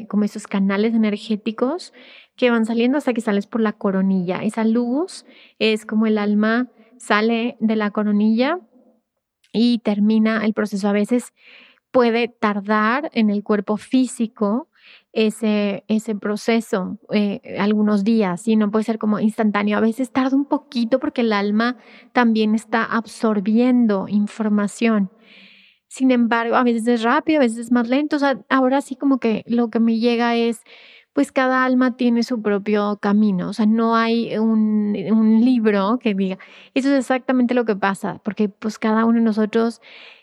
como 0.07 0.23
esos 0.23 0.47
canales 0.47 0.93
energéticos 0.95 1.93
que 2.35 2.49
van 2.49 2.65
saliendo 2.65 2.97
hasta 2.97 3.13
que 3.13 3.21
sales 3.21 3.45
por 3.45 3.61
la 3.61 3.73
coronilla. 3.73 4.43
Esa 4.43 4.63
luz 4.63 5.25
es 5.59 5.85
como 5.85 6.07
el 6.07 6.17
alma 6.17 6.69
sale 6.97 7.55
de 7.59 7.75
la 7.75 7.91
coronilla 7.91 8.59
y 9.53 9.79
termina 9.79 10.43
el 10.45 10.53
proceso. 10.53 10.87
A 10.87 10.93
veces 10.93 11.33
puede 11.91 12.29
tardar 12.29 13.11
en 13.13 13.29
el 13.29 13.43
cuerpo 13.43 13.77
físico 13.77 14.69
ese, 15.13 15.83
ese 15.87 16.15
proceso 16.15 16.97
eh, 17.11 17.57
algunos 17.59 18.03
días, 18.03 18.47
y 18.47 18.55
no 18.55 18.71
puede 18.71 18.85
ser 18.85 18.97
como 18.97 19.19
instantáneo. 19.19 19.77
A 19.77 19.81
veces 19.81 20.11
tarda 20.11 20.35
un 20.35 20.45
poquito 20.45 20.99
porque 20.99 21.21
el 21.21 21.33
alma 21.33 21.77
también 22.13 22.55
está 22.55 22.83
absorbiendo 22.85 24.07
información. 24.07 25.11
Sin 25.91 26.09
embargo, 26.09 26.55
a 26.55 26.63
veces 26.63 26.87
es 26.87 27.03
rápido, 27.03 27.41
a 27.41 27.43
veces 27.43 27.57
es 27.57 27.71
más 27.73 27.89
lento. 27.89 28.15
ahora 28.47 28.79
sí 28.79 28.95
como 28.95 29.19
que 29.19 29.43
lo 29.45 29.69
que 29.69 29.81
me 29.81 29.99
llega 29.99 30.37
es 30.37 30.61
pues 31.11 31.33
cada 31.33 31.65
alma 31.65 31.97
tiene 31.97 32.23
su 32.23 32.41
propio 32.41 32.97
camino, 33.01 33.49
o 33.49 33.53
sea, 33.53 33.65
no 33.65 33.97
hay 33.97 34.37
un, 34.37 34.93
libro 35.43 35.99
que 36.01 36.13
diga, 36.13 36.37
eso 36.73 36.87
es 36.93 36.99
exactamente 36.99 37.53
lo 37.53 37.65
que 37.65 37.75
pasa, 37.75 38.21
porque 38.23 38.47
pues 38.47 38.79
cada 38.79 39.03
uno 39.03 39.19
de 39.19 39.25
nosotros 39.25 39.81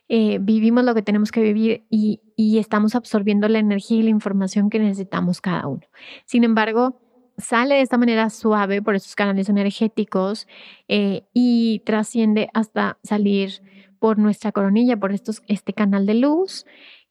eh, 0.09 0.39
vivimos 0.41 0.85
lo 0.85 0.95
que 0.95 1.03
tenemos 1.03 1.31
que 1.31 1.43
vivir 1.43 1.85
y, 1.91 2.23
estamos 2.59 2.95
absorbiendo 2.95 3.47
la 3.47 3.59
energía 3.59 3.99
y 3.99 4.05
la 4.05 4.11
información 4.11 4.71
que 4.71 4.79
necesitamos 4.79 5.43
cada 5.43 5.67
uno. 5.67 5.83
Sin 6.25 6.45
embargo, 6.45 6.99
sale 7.37 7.75
de 7.75 7.83
esta 7.83 7.99
manera 7.99 8.31
suave 8.31 8.81
por 8.81 8.95
esos 8.95 9.15
canales 9.15 9.51
energéticos 9.51 10.49
eh, 10.89 11.25
y 11.35 11.81
trasciende 11.85 12.49
hasta 12.55 12.97
salir 13.03 13.61
por 13.99 14.19
nuestra 14.19 14.53
coronilla, 14.53 14.97
por 14.97 15.13
este 15.13 15.73
canal 15.73 16.07
de 16.07 16.15
luz 16.15 16.67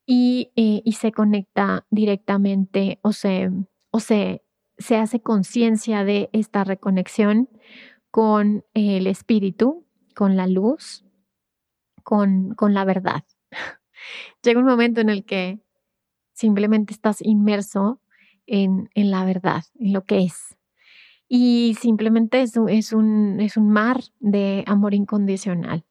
y, 0.06 0.51
eh, 0.56 0.82
y 0.84 0.94
se 0.94 1.12
conecta 1.12 1.86
directamente 1.89 3.00
o 3.01 3.12
se, 3.12 3.51
o 3.91 4.00
se 4.00 4.41
hace 4.96 5.20
conciencia 5.22 6.03
de 6.03 6.29
esta 6.34 6.63
reconexión 6.63 7.50
con 8.10 8.63
el 8.74 9.08
espíritu, 9.08 9.86
con 10.15 10.36
la 10.38 10.48
luz, 10.48 11.06
con, 12.03 12.56
con 12.56 12.74
la 12.74 12.86
verdad. 12.86 13.24
Llega 14.44 14.60
un 14.60 14.65
momento 14.65 15.01
en 15.01 15.10
el 15.10 15.25
que 15.25 15.60
simplemente 16.34 16.94
estás 16.94 17.22
inmerso 17.22 18.00
en, 18.46 18.89
en 18.96 19.12
la 19.12 19.25
verdad, 19.25 19.63
en 19.79 19.94
lo 19.94 20.06
que 20.06 20.24
es. 20.24 20.58
Y 21.27 21.75
simplemente 21.79 22.41
es, 22.41 22.53
es, 22.70 22.94
un, 22.94 23.41
es 23.41 23.58
un 23.58 23.70
mar 23.70 24.01
de 24.20 24.63
amor 24.67 24.94
incondicional. 24.94 25.84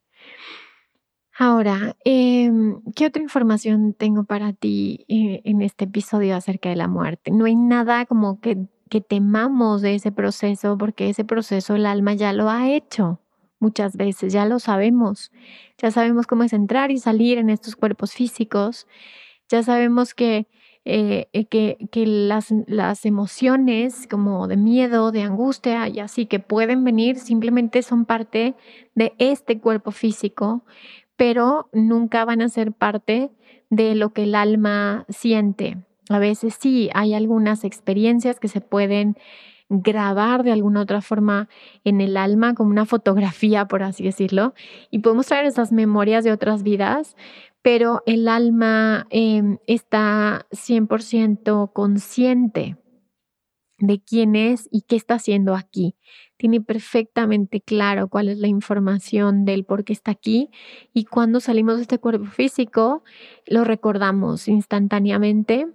Ahora, 1.38 1.96
em, 2.04 2.80
¿qué 2.94 3.06
otra 3.06 3.22
información 3.22 3.92
tengo 3.92 4.24
para 4.24 4.54
ti 4.54 5.04
eh, 5.08 5.42
en 5.44 5.60
este 5.60 5.84
episodio 5.84 6.34
acerca 6.34 6.70
de 6.70 6.76
la 6.76 6.88
muerte? 6.88 7.30
No 7.30 7.44
hay 7.44 7.56
nada 7.56 8.06
como 8.06 8.40
que, 8.40 8.56
temamos 9.08 9.82
de 9.82 9.94
ese 9.96 10.12
proceso, 10.12 10.78
porque 10.78 11.10
ese 11.10 11.24
proceso 11.26 11.74
el 11.74 11.84
alma 11.84 12.14
ya 12.14 12.32
lo 12.32 12.48
ha 12.48 12.70
hecho 12.70 13.20
muchas 13.60 13.96
veces, 13.96 14.32
ya 14.32 14.46
lo 14.46 14.58
sabemos, 14.58 15.30
ya 15.76 15.90
sabemos 15.90 16.26
cómo 16.26 16.44
es 16.44 16.54
entrar 16.54 16.90
y 16.90 16.98
salir 16.98 17.36
en 17.36 17.50
estos 17.50 17.76
cuerpos 17.76 18.14
físicos, 18.14 18.86
ya 19.50 19.62
sabemos 19.62 20.14
que, 20.14 20.46
eh, 20.86 21.28
eh, 21.34 21.44
que, 21.44 21.76
las 22.06 23.04
emociones 23.04 24.06
como 24.08 24.46
de 24.48 24.56
miedo, 24.56 25.12
de 25.12 25.22
angustia 25.22 25.88
y 25.88 26.00
así 26.00 26.24
que 26.26 26.38
pueden 26.38 26.84
venir 26.84 27.18
simplemente 27.18 27.82
son 27.82 28.06
parte 28.06 28.54
de 28.94 29.14
este 29.18 29.58
cuerpo 29.60 29.90
físico, 29.90 30.64
pero 31.16 31.68
nunca 31.72 32.24
van 32.24 32.42
a 32.42 32.48
ser 32.48 32.72
parte 32.72 33.30
de 33.70 33.94
lo 33.94 34.12
que 34.12 34.24
el 34.24 34.34
alma 34.34 35.04
siente. 35.08 35.78
a 36.08 36.20
veces 36.20 36.56
sí 36.60 36.88
hay 36.94 37.14
algunas 37.14 37.64
experiencias 37.64 38.38
que 38.38 38.46
se 38.46 38.60
pueden 38.60 39.16
grabar 39.68 40.44
de 40.44 40.52
alguna 40.52 40.82
otra 40.82 41.00
forma 41.00 41.48
en 41.82 42.00
el 42.00 42.16
alma, 42.16 42.54
como 42.54 42.70
una 42.70 42.86
fotografía, 42.86 43.66
por 43.66 43.82
así 43.82 44.04
decirlo, 44.04 44.54
y 44.90 45.00
podemos 45.00 45.26
traer 45.26 45.46
esas 45.46 45.72
memorias 45.72 46.22
de 46.22 46.30
otras 46.30 46.62
vidas, 46.62 47.16
pero 47.62 48.02
el 48.06 48.28
alma 48.28 49.08
em, 49.10 49.58
está 49.66 50.46
100% 50.52 51.72
consciente 51.72 52.76
de 53.78 54.00
quién 54.00 54.36
es 54.36 54.68
y 54.70 54.82
qué 54.82 54.96
está 54.96 55.14
haciendo 55.14 55.54
aquí. 55.54 55.96
Tiene 56.36 56.60
perfectamente 56.60 57.60
claro 57.60 58.08
cuál 58.08 58.28
es 58.28 58.38
la 58.38 58.48
información 58.48 59.44
del 59.44 59.64
por 59.64 59.84
qué 59.84 59.92
está 59.92 60.10
aquí 60.10 60.50
y 60.92 61.04
cuando 61.04 61.40
salimos 61.40 61.76
de 61.76 61.82
este 61.82 61.98
cuerpo 61.98 62.26
físico 62.26 63.04
lo 63.46 63.64
recordamos 63.64 64.48
instantáneamente 64.48 65.66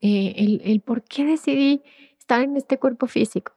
eh, 0.00 0.34
el, 0.36 0.60
el 0.64 0.80
por 0.80 1.02
qué 1.02 1.24
decidí 1.24 1.82
estar 2.18 2.42
en 2.42 2.56
este 2.56 2.78
cuerpo 2.78 3.06
físico. 3.06 3.52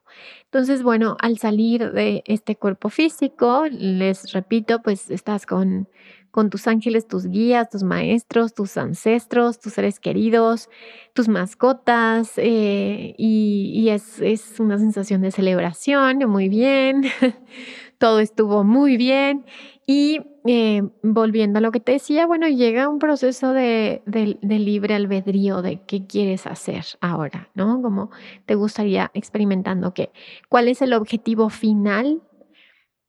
Entonces, 0.45 0.83
bueno, 0.83 1.17
al 1.19 1.39
salir 1.39 1.91
de 1.91 2.21
este 2.25 2.55
cuerpo 2.55 2.89
físico, 2.89 3.65
les 3.71 4.31
repito, 4.31 4.81
pues 4.83 5.09
estás 5.09 5.47
con 5.47 5.89
con 6.31 6.49
tus 6.49 6.67
ángeles, 6.67 7.07
tus 7.07 7.27
guías, 7.27 7.69
tus 7.69 7.83
maestros, 7.83 8.53
tus 8.53 8.77
ancestros, 8.77 9.59
tus 9.59 9.73
seres 9.73 9.99
queridos, 9.99 10.69
tus 11.13 11.27
mascotas, 11.27 12.33
eh, 12.37 13.15
y, 13.17 13.89
es, 13.89 14.21
una 14.59 14.77
sensación 14.77 15.21
de 15.21 15.31
celebración, 15.31 16.19
muy 16.29 16.49
bien, 16.49 17.03
todo 17.97 18.19
estuvo 18.19 18.63
muy 18.63 18.97
bien. 18.97 19.45
Y 19.85 20.21
eh, 20.45 20.83
volviendo 21.01 21.57
a 21.57 21.61
lo 21.61 21.71
que 21.71 21.79
te 21.79 21.93
decía, 21.93 22.27
bueno, 22.27 22.47
llega 22.47 22.87
un 22.87 22.99
proceso 22.99 23.53
de, 23.53 24.03
de, 24.05 24.59
libre 24.59 24.93
albedrío 24.93 25.63
de 25.63 25.81
qué 25.87 26.05
quieres 26.05 26.45
hacer 26.45 26.85
ahora, 27.01 27.49
¿no? 27.55 27.81
Como 27.81 28.11
te 28.45 28.53
gustaría 28.53 29.09
experimentando 29.15 29.95
qué. 29.95 30.11
¿Cuál 30.47 30.67
es 30.67 30.83
el 30.83 30.93
objetivo 30.93 31.49
final? 31.49 32.21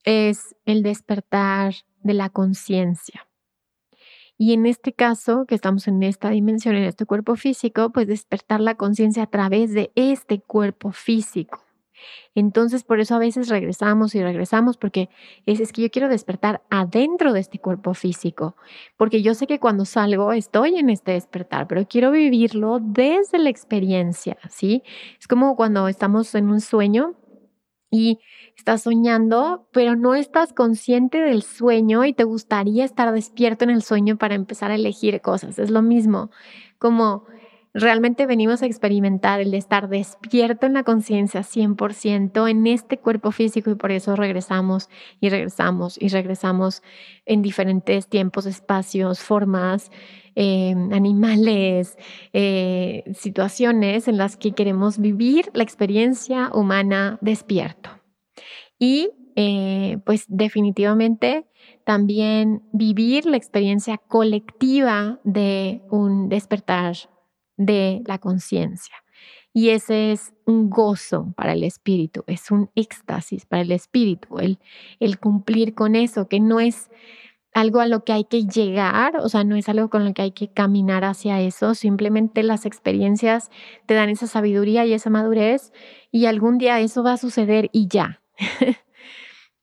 Es 0.04 0.56
el 0.64 0.82
despertar 0.82 1.74
de 2.02 2.14
la 2.14 2.30
conciencia. 2.30 3.26
Y 4.38 4.54
en 4.54 4.64
este 4.64 4.94
caso, 4.94 5.44
que 5.46 5.54
estamos 5.54 5.86
en 5.86 6.02
esta 6.02 6.30
dimensión, 6.30 6.74
en 6.74 6.84
este 6.84 7.04
cuerpo 7.04 7.36
físico, 7.36 7.90
pues 7.90 8.06
despertar 8.06 8.60
la 8.60 8.74
conciencia 8.74 9.24
a 9.24 9.26
través 9.26 9.74
de 9.74 9.92
este 9.94 10.40
cuerpo 10.40 10.92
físico. 10.92 11.62
Entonces, 12.34 12.84
por 12.84 13.00
eso 13.00 13.14
a 13.14 13.18
veces 13.18 13.48
regresamos 13.48 14.14
y 14.14 14.22
regresamos, 14.22 14.76
porque 14.76 15.10
es, 15.46 15.60
es, 15.60 15.72
que 15.72 15.82
yo 15.82 15.90
quiero 15.90 16.08
despertar 16.08 16.62
adentro 16.70 17.32
de 17.32 17.40
este 17.40 17.58
cuerpo 17.58 17.92
físico, 17.92 18.56
porque 18.96 19.20
yo 19.20 19.34
sé 19.34 19.46
que 19.46 19.60
cuando 19.60 19.84
salgo 19.84 20.32
estoy 20.32 20.78
en 20.78 20.90
este 20.90 21.12
despertar, 21.12 21.66
pero 21.66 21.86
quiero 21.86 22.10
vivirlo 22.10 22.78
desde 22.80 23.38
la 23.38 23.50
experiencia, 23.50 24.38
¿sí? 24.48 24.82
Es 25.18 25.28
como 25.28 25.56
cuando 25.56 25.88
estamos 25.88 26.34
en 26.34 26.48
un 26.50 26.62
sueño 26.62 27.14
y 27.90 28.18
estás 28.56 28.82
soñando, 28.82 29.68
pero 29.72 29.96
no 29.96 30.14
estás 30.14 30.52
consciente 30.52 31.18
del 31.18 31.42
sueño 31.42 32.04
y 32.04 32.12
te 32.12 32.24
gustaría 32.24 32.84
estar 32.84 33.12
despierto 33.12 33.64
en 33.64 33.70
el 33.70 33.82
sueño 33.82 34.16
para 34.18 34.34
empezar 34.34 34.70
a 34.70 34.76
elegir 34.76 35.20
cosas. 35.20 35.58
Es 35.58 35.70
lo 35.70 35.82
mismo, 35.82 36.30
como 36.78 37.24
realmente 37.72 38.26
venimos 38.26 38.62
a 38.62 38.66
experimentar 38.66 39.40
el 39.40 39.50
de 39.50 39.58
estar 39.58 39.88
despierto 39.88 40.66
en 40.66 40.74
la 40.74 40.82
conciencia 40.82 41.42
100% 41.42 42.50
en 42.50 42.66
este 42.66 42.98
cuerpo 42.98 43.30
físico 43.30 43.70
y 43.70 43.74
por 43.74 43.92
eso 43.92 44.16
regresamos 44.16 44.88
y 45.20 45.28
regresamos 45.28 45.96
y 46.00 46.08
regresamos 46.08 46.82
en 47.26 47.42
diferentes 47.42 48.08
tiempos, 48.08 48.46
espacios, 48.46 49.20
formas, 49.20 49.90
eh, 50.34 50.74
animales, 50.92 51.96
eh, 52.32 53.04
situaciones 53.14 54.08
en 54.08 54.16
las 54.16 54.36
que 54.36 54.52
queremos 54.52 54.98
vivir 54.98 55.50
la 55.54 55.62
experiencia 55.62 56.50
humana 56.52 57.18
despierto. 57.20 57.90
Y 58.78 59.10
eh, 59.36 59.98
pues 60.04 60.24
definitivamente 60.28 61.46
también 61.84 62.62
vivir 62.72 63.26
la 63.26 63.36
experiencia 63.36 63.98
colectiva 63.98 65.20
de 65.24 65.82
un 65.90 66.28
despertar 66.28 66.94
de 67.60 68.02
la 68.06 68.18
conciencia. 68.18 68.94
Y 69.52 69.70
ese 69.70 70.12
es 70.12 70.32
un 70.46 70.70
gozo 70.70 71.34
para 71.36 71.52
el 71.52 71.62
espíritu, 71.64 72.24
es 72.26 72.50
un 72.50 72.70
éxtasis 72.74 73.44
para 73.46 73.62
el 73.62 73.72
espíritu, 73.72 74.38
el, 74.38 74.58
el 74.98 75.18
cumplir 75.18 75.74
con 75.74 75.94
eso, 75.94 76.28
que 76.28 76.40
no 76.40 76.60
es 76.60 76.88
algo 77.52 77.80
a 77.80 77.86
lo 77.86 78.04
que 78.04 78.12
hay 78.12 78.24
que 78.24 78.44
llegar, 78.44 79.16
o 79.18 79.28
sea, 79.28 79.42
no 79.42 79.56
es 79.56 79.68
algo 79.68 79.90
con 79.90 80.04
lo 80.04 80.14
que 80.14 80.22
hay 80.22 80.30
que 80.30 80.52
caminar 80.52 81.04
hacia 81.04 81.40
eso, 81.40 81.74
simplemente 81.74 82.44
las 82.44 82.64
experiencias 82.64 83.50
te 83.86 83.94
dan 83.94 84.08
esa 84.08 84.28
sabiduría 84.28 84.86
y 84.86 84.92
esa 84.92 85.10
madurez 85.10 85.72
y 86.12 86.26
algún 86.26 86.58
día 86.58 86.78
eso 86.80 87.02
va 87.02 87.14
a 87.14 87.16
suceder 87.16 87.68
y 87.72 87.88
ya. 87.88 88.22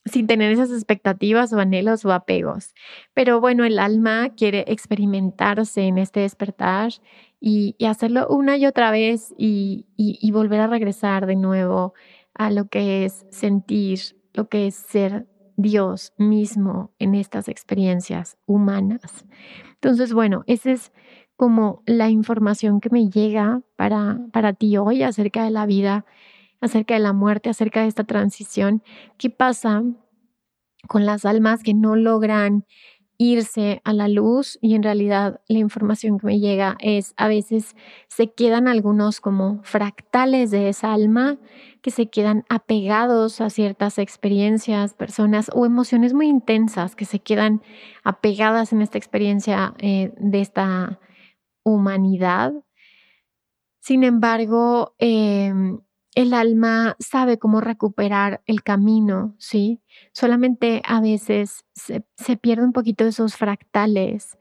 sin 0.08 0.28
tener 0.28 0.52
esas 0.52 0.72
expectativas 0.72 1.54
o 1.54 1.60
anhelos 1.60 2.06
o 2.06 2.12
apegos. 2.12 2.74
Pero 3.14 3.40
bueno, 3.40 3.66
el 3.66 3.80
alma 3.80 4.30
quiere 4.36 4.66
experimentarse 4.68 5.84
en 5.84 5.98
este 5.98 6.22
despertar 6.22 6.94
y, 7.40 7.76
hacerlo 7.86 8.28
una 8.30 8.58
y 8.58 8.66
otra 8.66 8.92
vez 8.92 9.34
y, 9.38 9.86
y, 9.96 10.32
volver 10.32 10.62
a 10.62 10.68
regresar 10.68 11.26
de 11.26 11.36
nuevo 11.36 11.94
a 12.34 12.50
lo 12.50 12.68
que 12.68 13.06
es 13.06 13.26
sentir, 13.30 14.00
lo 14.34 14.50
que 14.50 14.68
es 14.68 14.76
ser 14.76 15.28
Dios 15.56 16.14
mismo 16.18 16.92
en 17.00 17.16
estas 17.16 17.48
experiencias 17.48 18.38
humanas. 18.46 19.26
Entonces, 19.74 20.14
bueno, 20.14 20.44
esa 20.48 20.72
es 20.72 20.92
como 21.36 21.84
la 21.86 22.10
información 22.10 22.80
que 22.80 22.90
me 22.90 23.10
llega 23.10 23.62
para, 23.76 24.20
para 24.32 24.54
ti 24.54 24.78
hoy 24.78 25.04
acerca 25.04 25.44
de 25.44 25.52
la 25.52 25.66
vida, 25.66 26.06
acerca 26.62 26.96
de 26.96 27.00
la 27.00 27.14
muerte, 27.14 27.50
acerca 27.50 27.82
de 27.82 27.88
esta 27.88 28.04
transición. 28.04 28.84
¿Qué 29.18 29.30
pasa 29.30 29.84
con 30.88 31.06
las 31.06 31.26
almas 31.26 31.64
que 31.64 31.74
no 31.74 31.96
logran 31.96 32.66
irse 33.18 33.82
a 33.84 33.94
la 33.94 34.08
luz 34.08 34.60
y 34.62 34.76
en 34.76 34.84
realidad 34.84 35.42
la 35.48 35.58
información 35.60 36.20
que 36.20 36.28
me 36.28 36.40
llega 36.40 36.78
es 36.80 37.14
a 37.18 37.28
veces 37.28 37.76
se 38.08 38.32
quedan 38.32 38.68
algunos 38.68 39.22
como 39.22 39.60
fractales 39.64 40.52
de 40.52 40.70
esa 40.70 40.94
alma 40.94 41.38
que 41.82 41.90
se 41.90 42.10
quedan 42.10 42.44
apegados 42.50 43.42
a 43.42 43.50
ciertas 43.50 43.98
experiencias, 43.98 44.94
personas 44.94 45.50
o 45.54 45.66
emociones 45.66 46.14
muy 46.14 46.28
intensas 46.28 46.96
que 46.96 47.06
se 47.06 47.20
quedan 47.20 47.62
apegadas 48.04 48.72
en 48.72 48.82
esta 48.82 48.98
experiencia 48.98 49.74
eh, 49.80 50.14
de 50.20 50.42
esta 50.42 51.00
humanidad. 51.64 52.54
Sin 53.80 54.04
embargo, 54.04 54.96
em, 55.00 55.80
el 56.18 56.34
alma 56.34 56.96
sabe 56.98 57.38
cómo 57.38 57.62
recuperar 57.62 58.42
el 58.48 58.64
camino, 58.64 59.36
¿sí? 59.38 59.82
Solamente 60.14 60.82
a 60.84 61.00
veces 61.00 61.64
se, 61.76 62.38
pierde 62.38 62.64
un 62.64 62.74
poquito 62.74 63.04
de 63.04 63.12
esos 63.12 63.36
fractales, 63.36 64.40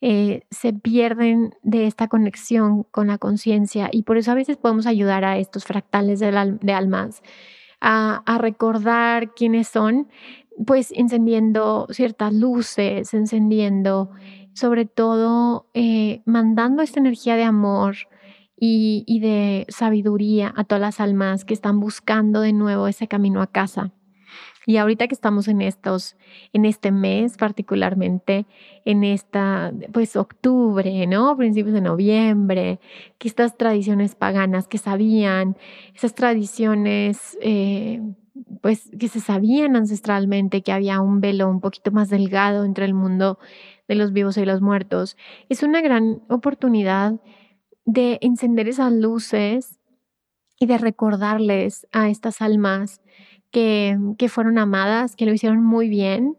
eh, 0.00 0.44
se 0.50 0.72
pierden 0.72 1.54
de 1.62 1.86
esta 1.86 2.08
conexión 2.08 2.84
con 2.84 3.08
la 3.08 3.18
conciencia 3.18 3.90
y 3.92 4.04
por 4.04 4.16
eso 4.16 4.32
a 4.32 4.36
veces 4.36 4.56
podemos 4.56 4.86
ayudar 4.86 5.26
a 5.26 5.36
estos 5.36 5.66
fractales 5.66 6.18
de, 6.18 6.72
almas 6.72 7.22
a, 7.78 8.38
recordar 8.40 9.34
quiénes 9.34 9.68
son, 9.68 10.08
pues 10.66 10.94
encendiendo 10.96 11.88
ciertas 11.90 12.32
luces, 12.32 13.12
encendiendo, 13.12 14.12
sobre 14.54 14.86
todo 14.86 15.68
eh, 15.74 16.22
mandando 16.24 16.82
esta 16.82 17.00
energía 17.00 17.36
de 17.36 17.44
amor, 17.44 17.96
y, 18.60 19.20
de 19.20 19.66
sabiduría 19.68 20.52
a 20.56 20.64
todas 20.64 20.80
las 20.80 21.00
almas 21.00 21.44
que 21.44 21.54
están 21.54 21.80
buscando 21.80 22.40
de 22.40 22.52
nuevo 22.52 22.88
ese 22.88 23.08
camino 23.08 23.42
a 23.42 23.46
casa. 23.46 23.92
Y 24.66 24.76
ahorita 24.76 25.08
que 25.08 25.14
estamos 25.14 25.48
en 25.48 25.62
estos, 25.62 26.16
en 26.52 26.66
este 26.66 26.92
mes 26.92 27.38
particularmente, 27.38 28.46
en 28.84 29.02
esta, 29.02 29.72
pues 29.92 30.14
octubre, 30.14 31.06
¿no? 31.06 31.34
Principios 31.38 31.72
de 31.72 31.80
noviembre, 31.80 32.78
que 33.16 33.28
estas 33.28 33.56
tradiciones 33.56 34.14
paganas 34.14 34.68
que 34.68 34.76
sabían, 34.76 35.56
esas 35.94 36.14
tradiciones, 36.14 37.38
eh, 37.40 38.02
pues 38.60 38.90
que 38.98 39.08
se 39.08 39.20
sabían 39.20 39.74
ancestralmente 39.74 40.62
que 40.62 40.72
había 40.72 41.00
un 41.00 41.20
velo 41.20 41.48
un 41.48 41.60
poquito 41.60 41.90
más 41.90 42.10
delgado 42.10 42.64
entre 42.64 42.84
el 42.84 42.92
mundo 42.92 43.38
de 43.88 43.94
los 43.94 44.12
vivos 44.12 44.36
y 44.36 44.44
los 44.44 44.60
muertos, 44.60 45.16
es 45.48 45.62
una 45.62 45.80
gran 45.80 46.20
oportunidad 46.28 47.14
de 47.88 48.18
encender 48.20 48.68
esas 48.68 48.92
luces 48.92 49.78
y 50.60 50.66
de 50.66 50.76
recordarles 50.76 51.86
a 51.90 52.10
estas 52.10 52.42
almas 52.42 53.00
que, 53.50 53.96
que 54.18 54.28
fueron 54.28 54.58
amadas, 54.58 55.16
que 55.16 55.24
lo 55.24 55.32
hicieron 55.32 55.64
muy 55.64 55.88
bien 55.88 56.36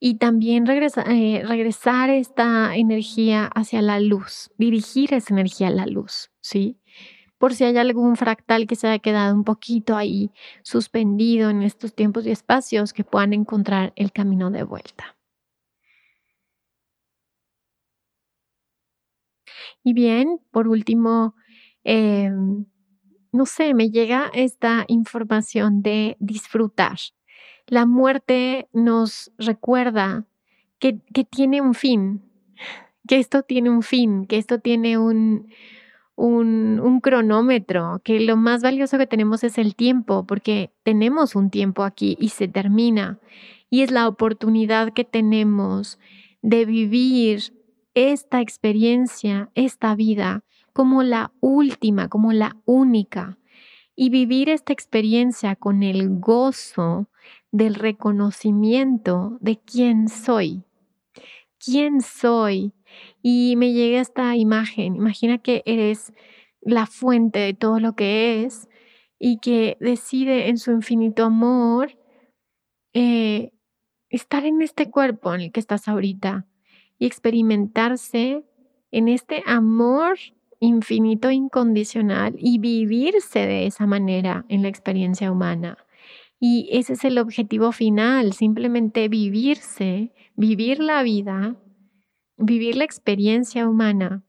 y 0.00 0.16
también 0.16 0.64
eh, 0.68 1.42
regresar 1.46 2.10
esta 2.10 2.74
energía 2.74 3.46
hacia 3.46 3.80
la 3.80 4.00
luz, 4.00 4.50
dirigir 4.58 5.14
esa 5.14 5.32
energía 5.32 5.68
a 5.68 5.70
la 5.70 5.86
luz, 5.86 6.32
¿sí? 6.40 6.80
Por 7.38 7.54
si 7.54 7.62
hay 7.62 7.76
algún 7.76 8.16
fractal 8.16 8.66
que 8.66 8.74
se 8.74 8.88
haya 8.88 8.98
quedado 8.98 9.36
un 9.36 9.44
poquito 9.44 9.96
ahí 9.96 10.32
suspendido 10.64 11.48
en 11.48 11.62
estos 11.62 11.94
tiempos 11.94 12.26
y 12.26 12.32
espacios, 12.32 12.92
que 12.92 13.04
puedan 13.04 13.32
encontrar 13.34 13.92
el 13.94 14.10
camino 14.10 14.50
de 14.50 14.64
vuelta. 14.64 15.17
Y 19.88 19.94
bien, 19.94 20.38
por 20.50 20.68
último, 20.68 21.34
em, 21.82 22.66
no 23.32 23.46
sé, 23.46 23.72
me 23.72 23.88
llega 23.88 24.30
esta 24.34 24.84
información 24.86 25.80
de 25.80 26.18
disfrutar. 26.20 26.98
La 27.66 27.86
muerte 27.86 28.68
nos 28.74 29.32
recuerda 29.38 30.26
que, 30.78 31.00
que 31.14 31.24
tiene 31.24 31.62
un 31.62 31.72
fin, 31.72 32.20
que 33.08 33.18
esto 33.18 33.44
tiene 33.44 33.70
un 33.70 33.82
fin, 33.82 34.26
que 34.26 34.36
esto 34.36 34.60
tiene 34.60 34.98
un, 34.98 35.48
un, 36.16 36.80
un, 36.80 37.00
cronómetro, 37.00 38.02
que 38.04 38.20
lo 38.20 38.36
más 38.36 38.62
valioso 38.62 38.98
que 38.98 39.06
tenemos 39.06 39.42
es 39.42 39.56
el 39.56 39.74
tiempo, 39.74 40.26
porque 40.26 40.70
tenemos 40.82 41.34
un 41.34 41.48
tiempo 41.48 41.82
aquí 41.82 42.14
y 42.20 42.28
se 42.28 42.46
termina. 42.46 43.20
Y 43.70 43.80
es 43.80 43.90
la 43.90 44.06
oportunidad 44.06 44.92
que 44.92 45.04
tenemos 45.04 45.98
de 46.42 46.66
vivir 46.66 47.57
esta 47.94 48.40
experiencia, 48.40 49.50
esta 49.54 49.94
vida, 49.94 50.44
como 50.72 51.02
la 51.02 51.32
última, 51.40 52.08
como 52.08 52.32
la 52.32 52.56
única. 52.64 53.38
Y 53.96 54.10
vivir 54.10 54.48
esta 54.48 54.72
experiencia 54.72 55.56
con 55.56 55.82
el 55.82 56.20
gozo 56.20 57.08
del 57.50 57.74
reconocimiento 57.74 59.38
de 59.40 59.58
quién 59.58 60.08
soy. 60.08 60.62
¿Quién 61.58 62.00
soy? 62.00 62.72
Y 63.22 63.56
me 63.56 63.72
llega 63.72 64.00
esta 64.00 64.36
imagen. 64.36 64.94
Imagina 64.94 65.38
que 65.38 65.62
eres 65.66 66.12
la 66.60 66.86
fuente 66.86 67.40
de 67.40 67.54
todo 67.54 67.80
lo 67.80 67.94
que 67.94 68.44
es 68.44 68.68
y 69.18 69.38
que 69.38 69.76
decide 69.80 70.48
en 70.48 70.58
su 70.58 70.70
infinito 70.70 71.24
amor 71.24 71.98
eh, 72.92 73.50
estar 74.10 74.44
en 74.44 74.62
este 74.62 74.90
cuerpo 74.90 75.34
en 75.34 75.40
el 75.42 75.52
que 75.52 75.60
estás 75.60 75.88
ahorita 75.88 76.46
y 76.98 77.06
experimentarse 77.06 78.44
en 78.90 79.08
este 79.08 79.42
amor 79.46 80.18
infinito, 80.60 81.30
incondicional 81.30 82.34
y 82.38 82.58
vivirse 82.58 83.40
de 83.40 83.66
esa 83.66 83.86
manera 83.86 84.44
en 84.48 84.62
la 84.62 84.68
experiencia 84.68 85.30
humana. 85.30 85.78
Y 86.40 86.68
ese 86.72 86.94
es 86.94 87.04
el 87.04 87.18
objetivo 87.18 87.72
final, 87.72 88.32
simplemente 88.32 89.08
vivirse, 89.08 90.12
vivir 90.36 90.80
la 90.80 91.02
vida, 91.02 91.56
vivir 92.36 92.76
la 92.76 92.84
experiencia 92.84 93.68
humana 93.68 94.24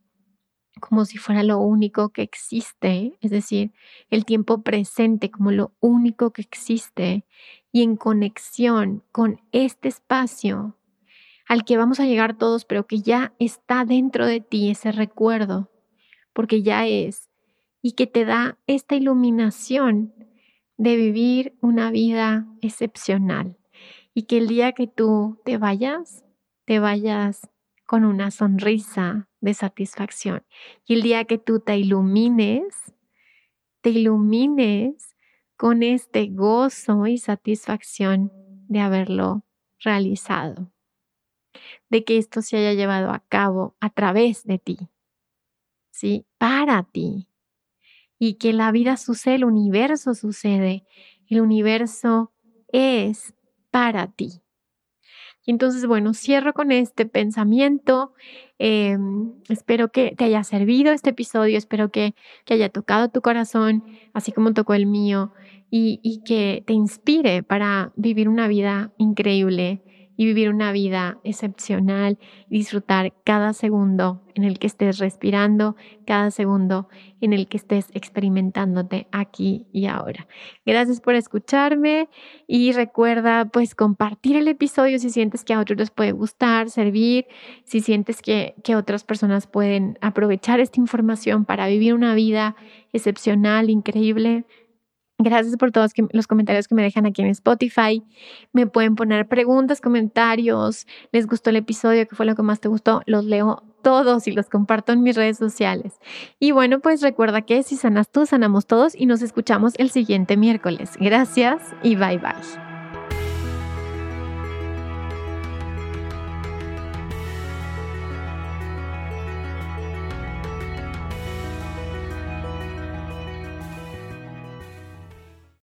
como 0.79 1.05
si 1.05 1.17
fuera 1.17 1.43
lo 1.43 1.59
único 1.59 2.09
que 2.09 2.21
existe, 2.21 3.13
es 3.21 3.31
decir, 3.31 3.73
el 4.09 4.25
tiempo 4.25 4.63
presente 4.63 5.29
como 5.29 5.51
lo 5.51 5.73
único 5.79 6.31
que 6.31 6.41
existe 6.41 7.25
y 7.71 7.83
en 7.83 7.95
conexión 7.95 9.03
con 9.11 9.41
este 9.51 9.89
espacio 9.89 10.78
al 11.49 11.65
que 11.65 11.77
vamos 11.77 11.99
a 11.99 12.05
llegar 12.05 12.37
todos, 12.37 12.63
pero 12.63 12.85
que 12.85 13.01
ya 13.01 13.33
está 13.39 13.83
dentro 13.83 14.27
de 14.27 14.39
ti 14.39 14.69
ese 14.69 14.91
recuerdo, 14.91 15.71
porque 16.31 16.61
ya 16.61 16.85
es, 16.85 17.27
y 17.81 17.93
que 17.93 18.05
te 18.05 18.23
da 18.23 18.59
esta 18.67 18.95
iluminación 18.95 20.13
de 20.77 20.95
vivir 20.95 21.57
una 21.59 21.89
vida 21.89 22.47
excepcional 22.61 23.57
y 24.13 24.23
que 24.23 24.37
el 24.37 24.47
día 24.47 24.73
que 24.73 24.85
tú 24.85 25.41
te 25.43 25.57
vayas, 25.57 26.23
te 26.65 26.77
vayas 26.77 27.49
con 27.87 28.05
una 28.05 28.29
sonrisa 28.29 29.27
de 29.41 29.55
satisfacción. 29.55 30.43
Y 30.85 30.93
el 30.93 31.01
día 31.01 31.25
que 31.25 31.39
tú 31.39 31.59
te 31.61 31.77
ilumines, 31.77 32.93
te 33.81 33.89
ilumines 33.89 35.15
con 35.57 35.81
este 35.81 36.27
gozo 36.27 37.07
y 37.07 37.17
satisfacción 37.17 38.31
de 38.67 38.81
haberlo 38.81 39.43
realizado, 39.79 40.71
de 41.89 42.03
que 42.03 42.17
esto 42.17 42.41
se 42.41 42.57
haya 42.57 42.73
llevado 42.73 43.11
a 43.11 43.19
cabo 43.27 43.75
a 43.79 43.89
través 43.89 44.43
de 44.45 44.59
ti, 44.59 44.77
¿sí? 45.91 46.25
Para 46.37 46.83
ti, 46.83 47.27
y 48.19 48.33
que 48.35 48.53
la 48.53 48.71
vida 48.71 48.97
sucede, 48.97 49.35
el 49.35 49.45
universo 49.45 50.13
sucede, 50.13 50.83
el 51.27 51.41
universo 51.41 52.31
es 52.67 53.33
para 53.71 54.07
ti. 54.07 54.41
Y 55.45 55.51
entonces, 55.51 55.87
bueno, 55.87 56.13
cierro 56.13 56.53
con 56.53 56.71
este 56.71 57.05
pensamiento. 57.05 58.13
Em, 58.59 59.33
espero 59.47 59.91
que 59.91 60.13
te 60.15 60.25
haya 60.25 60.43
servido 60.43 60.91
este 60.91 61.11
episodio, 61.11 61.57
espero 61.57 61.91
que, 61.91 62.13
que, 62.45 62.53
haya 62.53 62.69
tocado 62.69 63.09
tu 63.09 63.21
corazón, 63.21 63.83
así 64.13 64.31
como 64.31 64.53
tocó 64.53 64.73
el 64.73 64.85
mío, 64.85 65.31
y, 65.71 65.99
y 66.03 66.21
que 66.23 66.63
te 66.67 66.73
inspire 66.73 67.41
para 67.41 67.93
vivir 67.95 68.27
una 68.27 68.47
vida 68.47 68.91
increíble 68.97 69.81
y 70.19 70.25
vivir 70.25 70.49
una 70.49 70.73
vida 70.73 71.17
excepcional 71.23 72.19
disfrutar 72.49 73.13
cada 73.23 73.53
segundo 73.53 74.21
en 74.35 74.43
el 74.43 74.59
que 74.59 74.67
estés 74.67 74.97
respirando, 74.97 75.77
cada 76.05 76.29
segundo 76.29 76.89
en 77.21 77.31
el 77.31 77.47
que 77.47 77.55
estés 77.55 77.87
experimentándote 77.93 79.07
aquí 79.13 79.67
y 79.71 79.85
ahora. 79.85 80.27
Gracias 80.65 80.99
por 80.99 81.15
escucharme 81.15 82.09
y 82.47 82.73
recuerda 82.73 83.45
pues 83.45 83.75
compartir 83.75 84.35
el 84.35 84.49
episodio 84.49 84.99
si 84.99 85.09
sientes 85.09 85.45
que 85.45 85.53
a 85.53 85.59
otros 85.61 85.79
les 85.79 85.89
puede 85.89 86.11
gustar, 86.11 86.69
servir, 86.69 87.25
si 87.63 87.79
sientes 87.79 88.21
que, 88.21 88.55
que 88.61 88.75
otras 88.75 89.05
personas 89.05 89.47
pueden 89.47 89.97
aprovechar 90.01 90.59
esta 90.59 90.81
información 90.81 91.45
para 91.45 91.67
vivir 91.67 91.93
una 91.93 92.13
vida 92.13 92.57
excepcional, 92.91 93.69
increíble. 93.69 94.43
Gracias 95.21 95.57
por 95.57 95.71
todos 95.73 95.91
los 96.13 96.27
comentarios 96.27 96.69
que 96.69 96.75
me 96.75 96.81
dejan 96.81 97.05
aquí 97.05 97.21
en 97.21 97.27
Spotify. 97.27 98.01
Me 98.53 98.67
pueden 98.67 98.95
poner 98.95 99.27
preguntas, 99.27 99.81
comentarios. 99.81 100.87
¿Les 101.11 101.27
gustó 101.27 101.49
el 101.49 101.57
episodio? 101.57 102.07
¿Qué 102.07 102.15
fue 102.15 102.25
lo 102.25 102.35
que 102.35 102.41
más 102.41 102.61
te 102.61 102.69
gustó? 102.69 103.01
Los 103.05 103.25
leo 103.25 103.63
todos 103.81 104.27
y 104.27 104.31
los 104.31 104.47
comparto 104.47 104.93
en 104.93 105.03
mis 105.03 105.17
redes 105.17 105.37
sociales. 105.37 105.99
Y 106.39 106.51
bueno, 106.51 106.79
pues 106.79 107.01
recuerda 107.01 107.41
que 107.41 107.63
si 107.63 107.75
sanas 107.75 108.09
tú, 108.09 108.25
sanamos 108.25 108.65
todos 108.65 108.95
y 108.95 109.07
nos 109.07 109.21
escuchamos 109.21 109.73
el 109.77 109.89
siguiente 109.89 110.37
miércoles. 110.37 110.91
Gracias 110.99 111.61
y 111.83 111.97
bye 111.97 112.17
bye. 112.17 112.68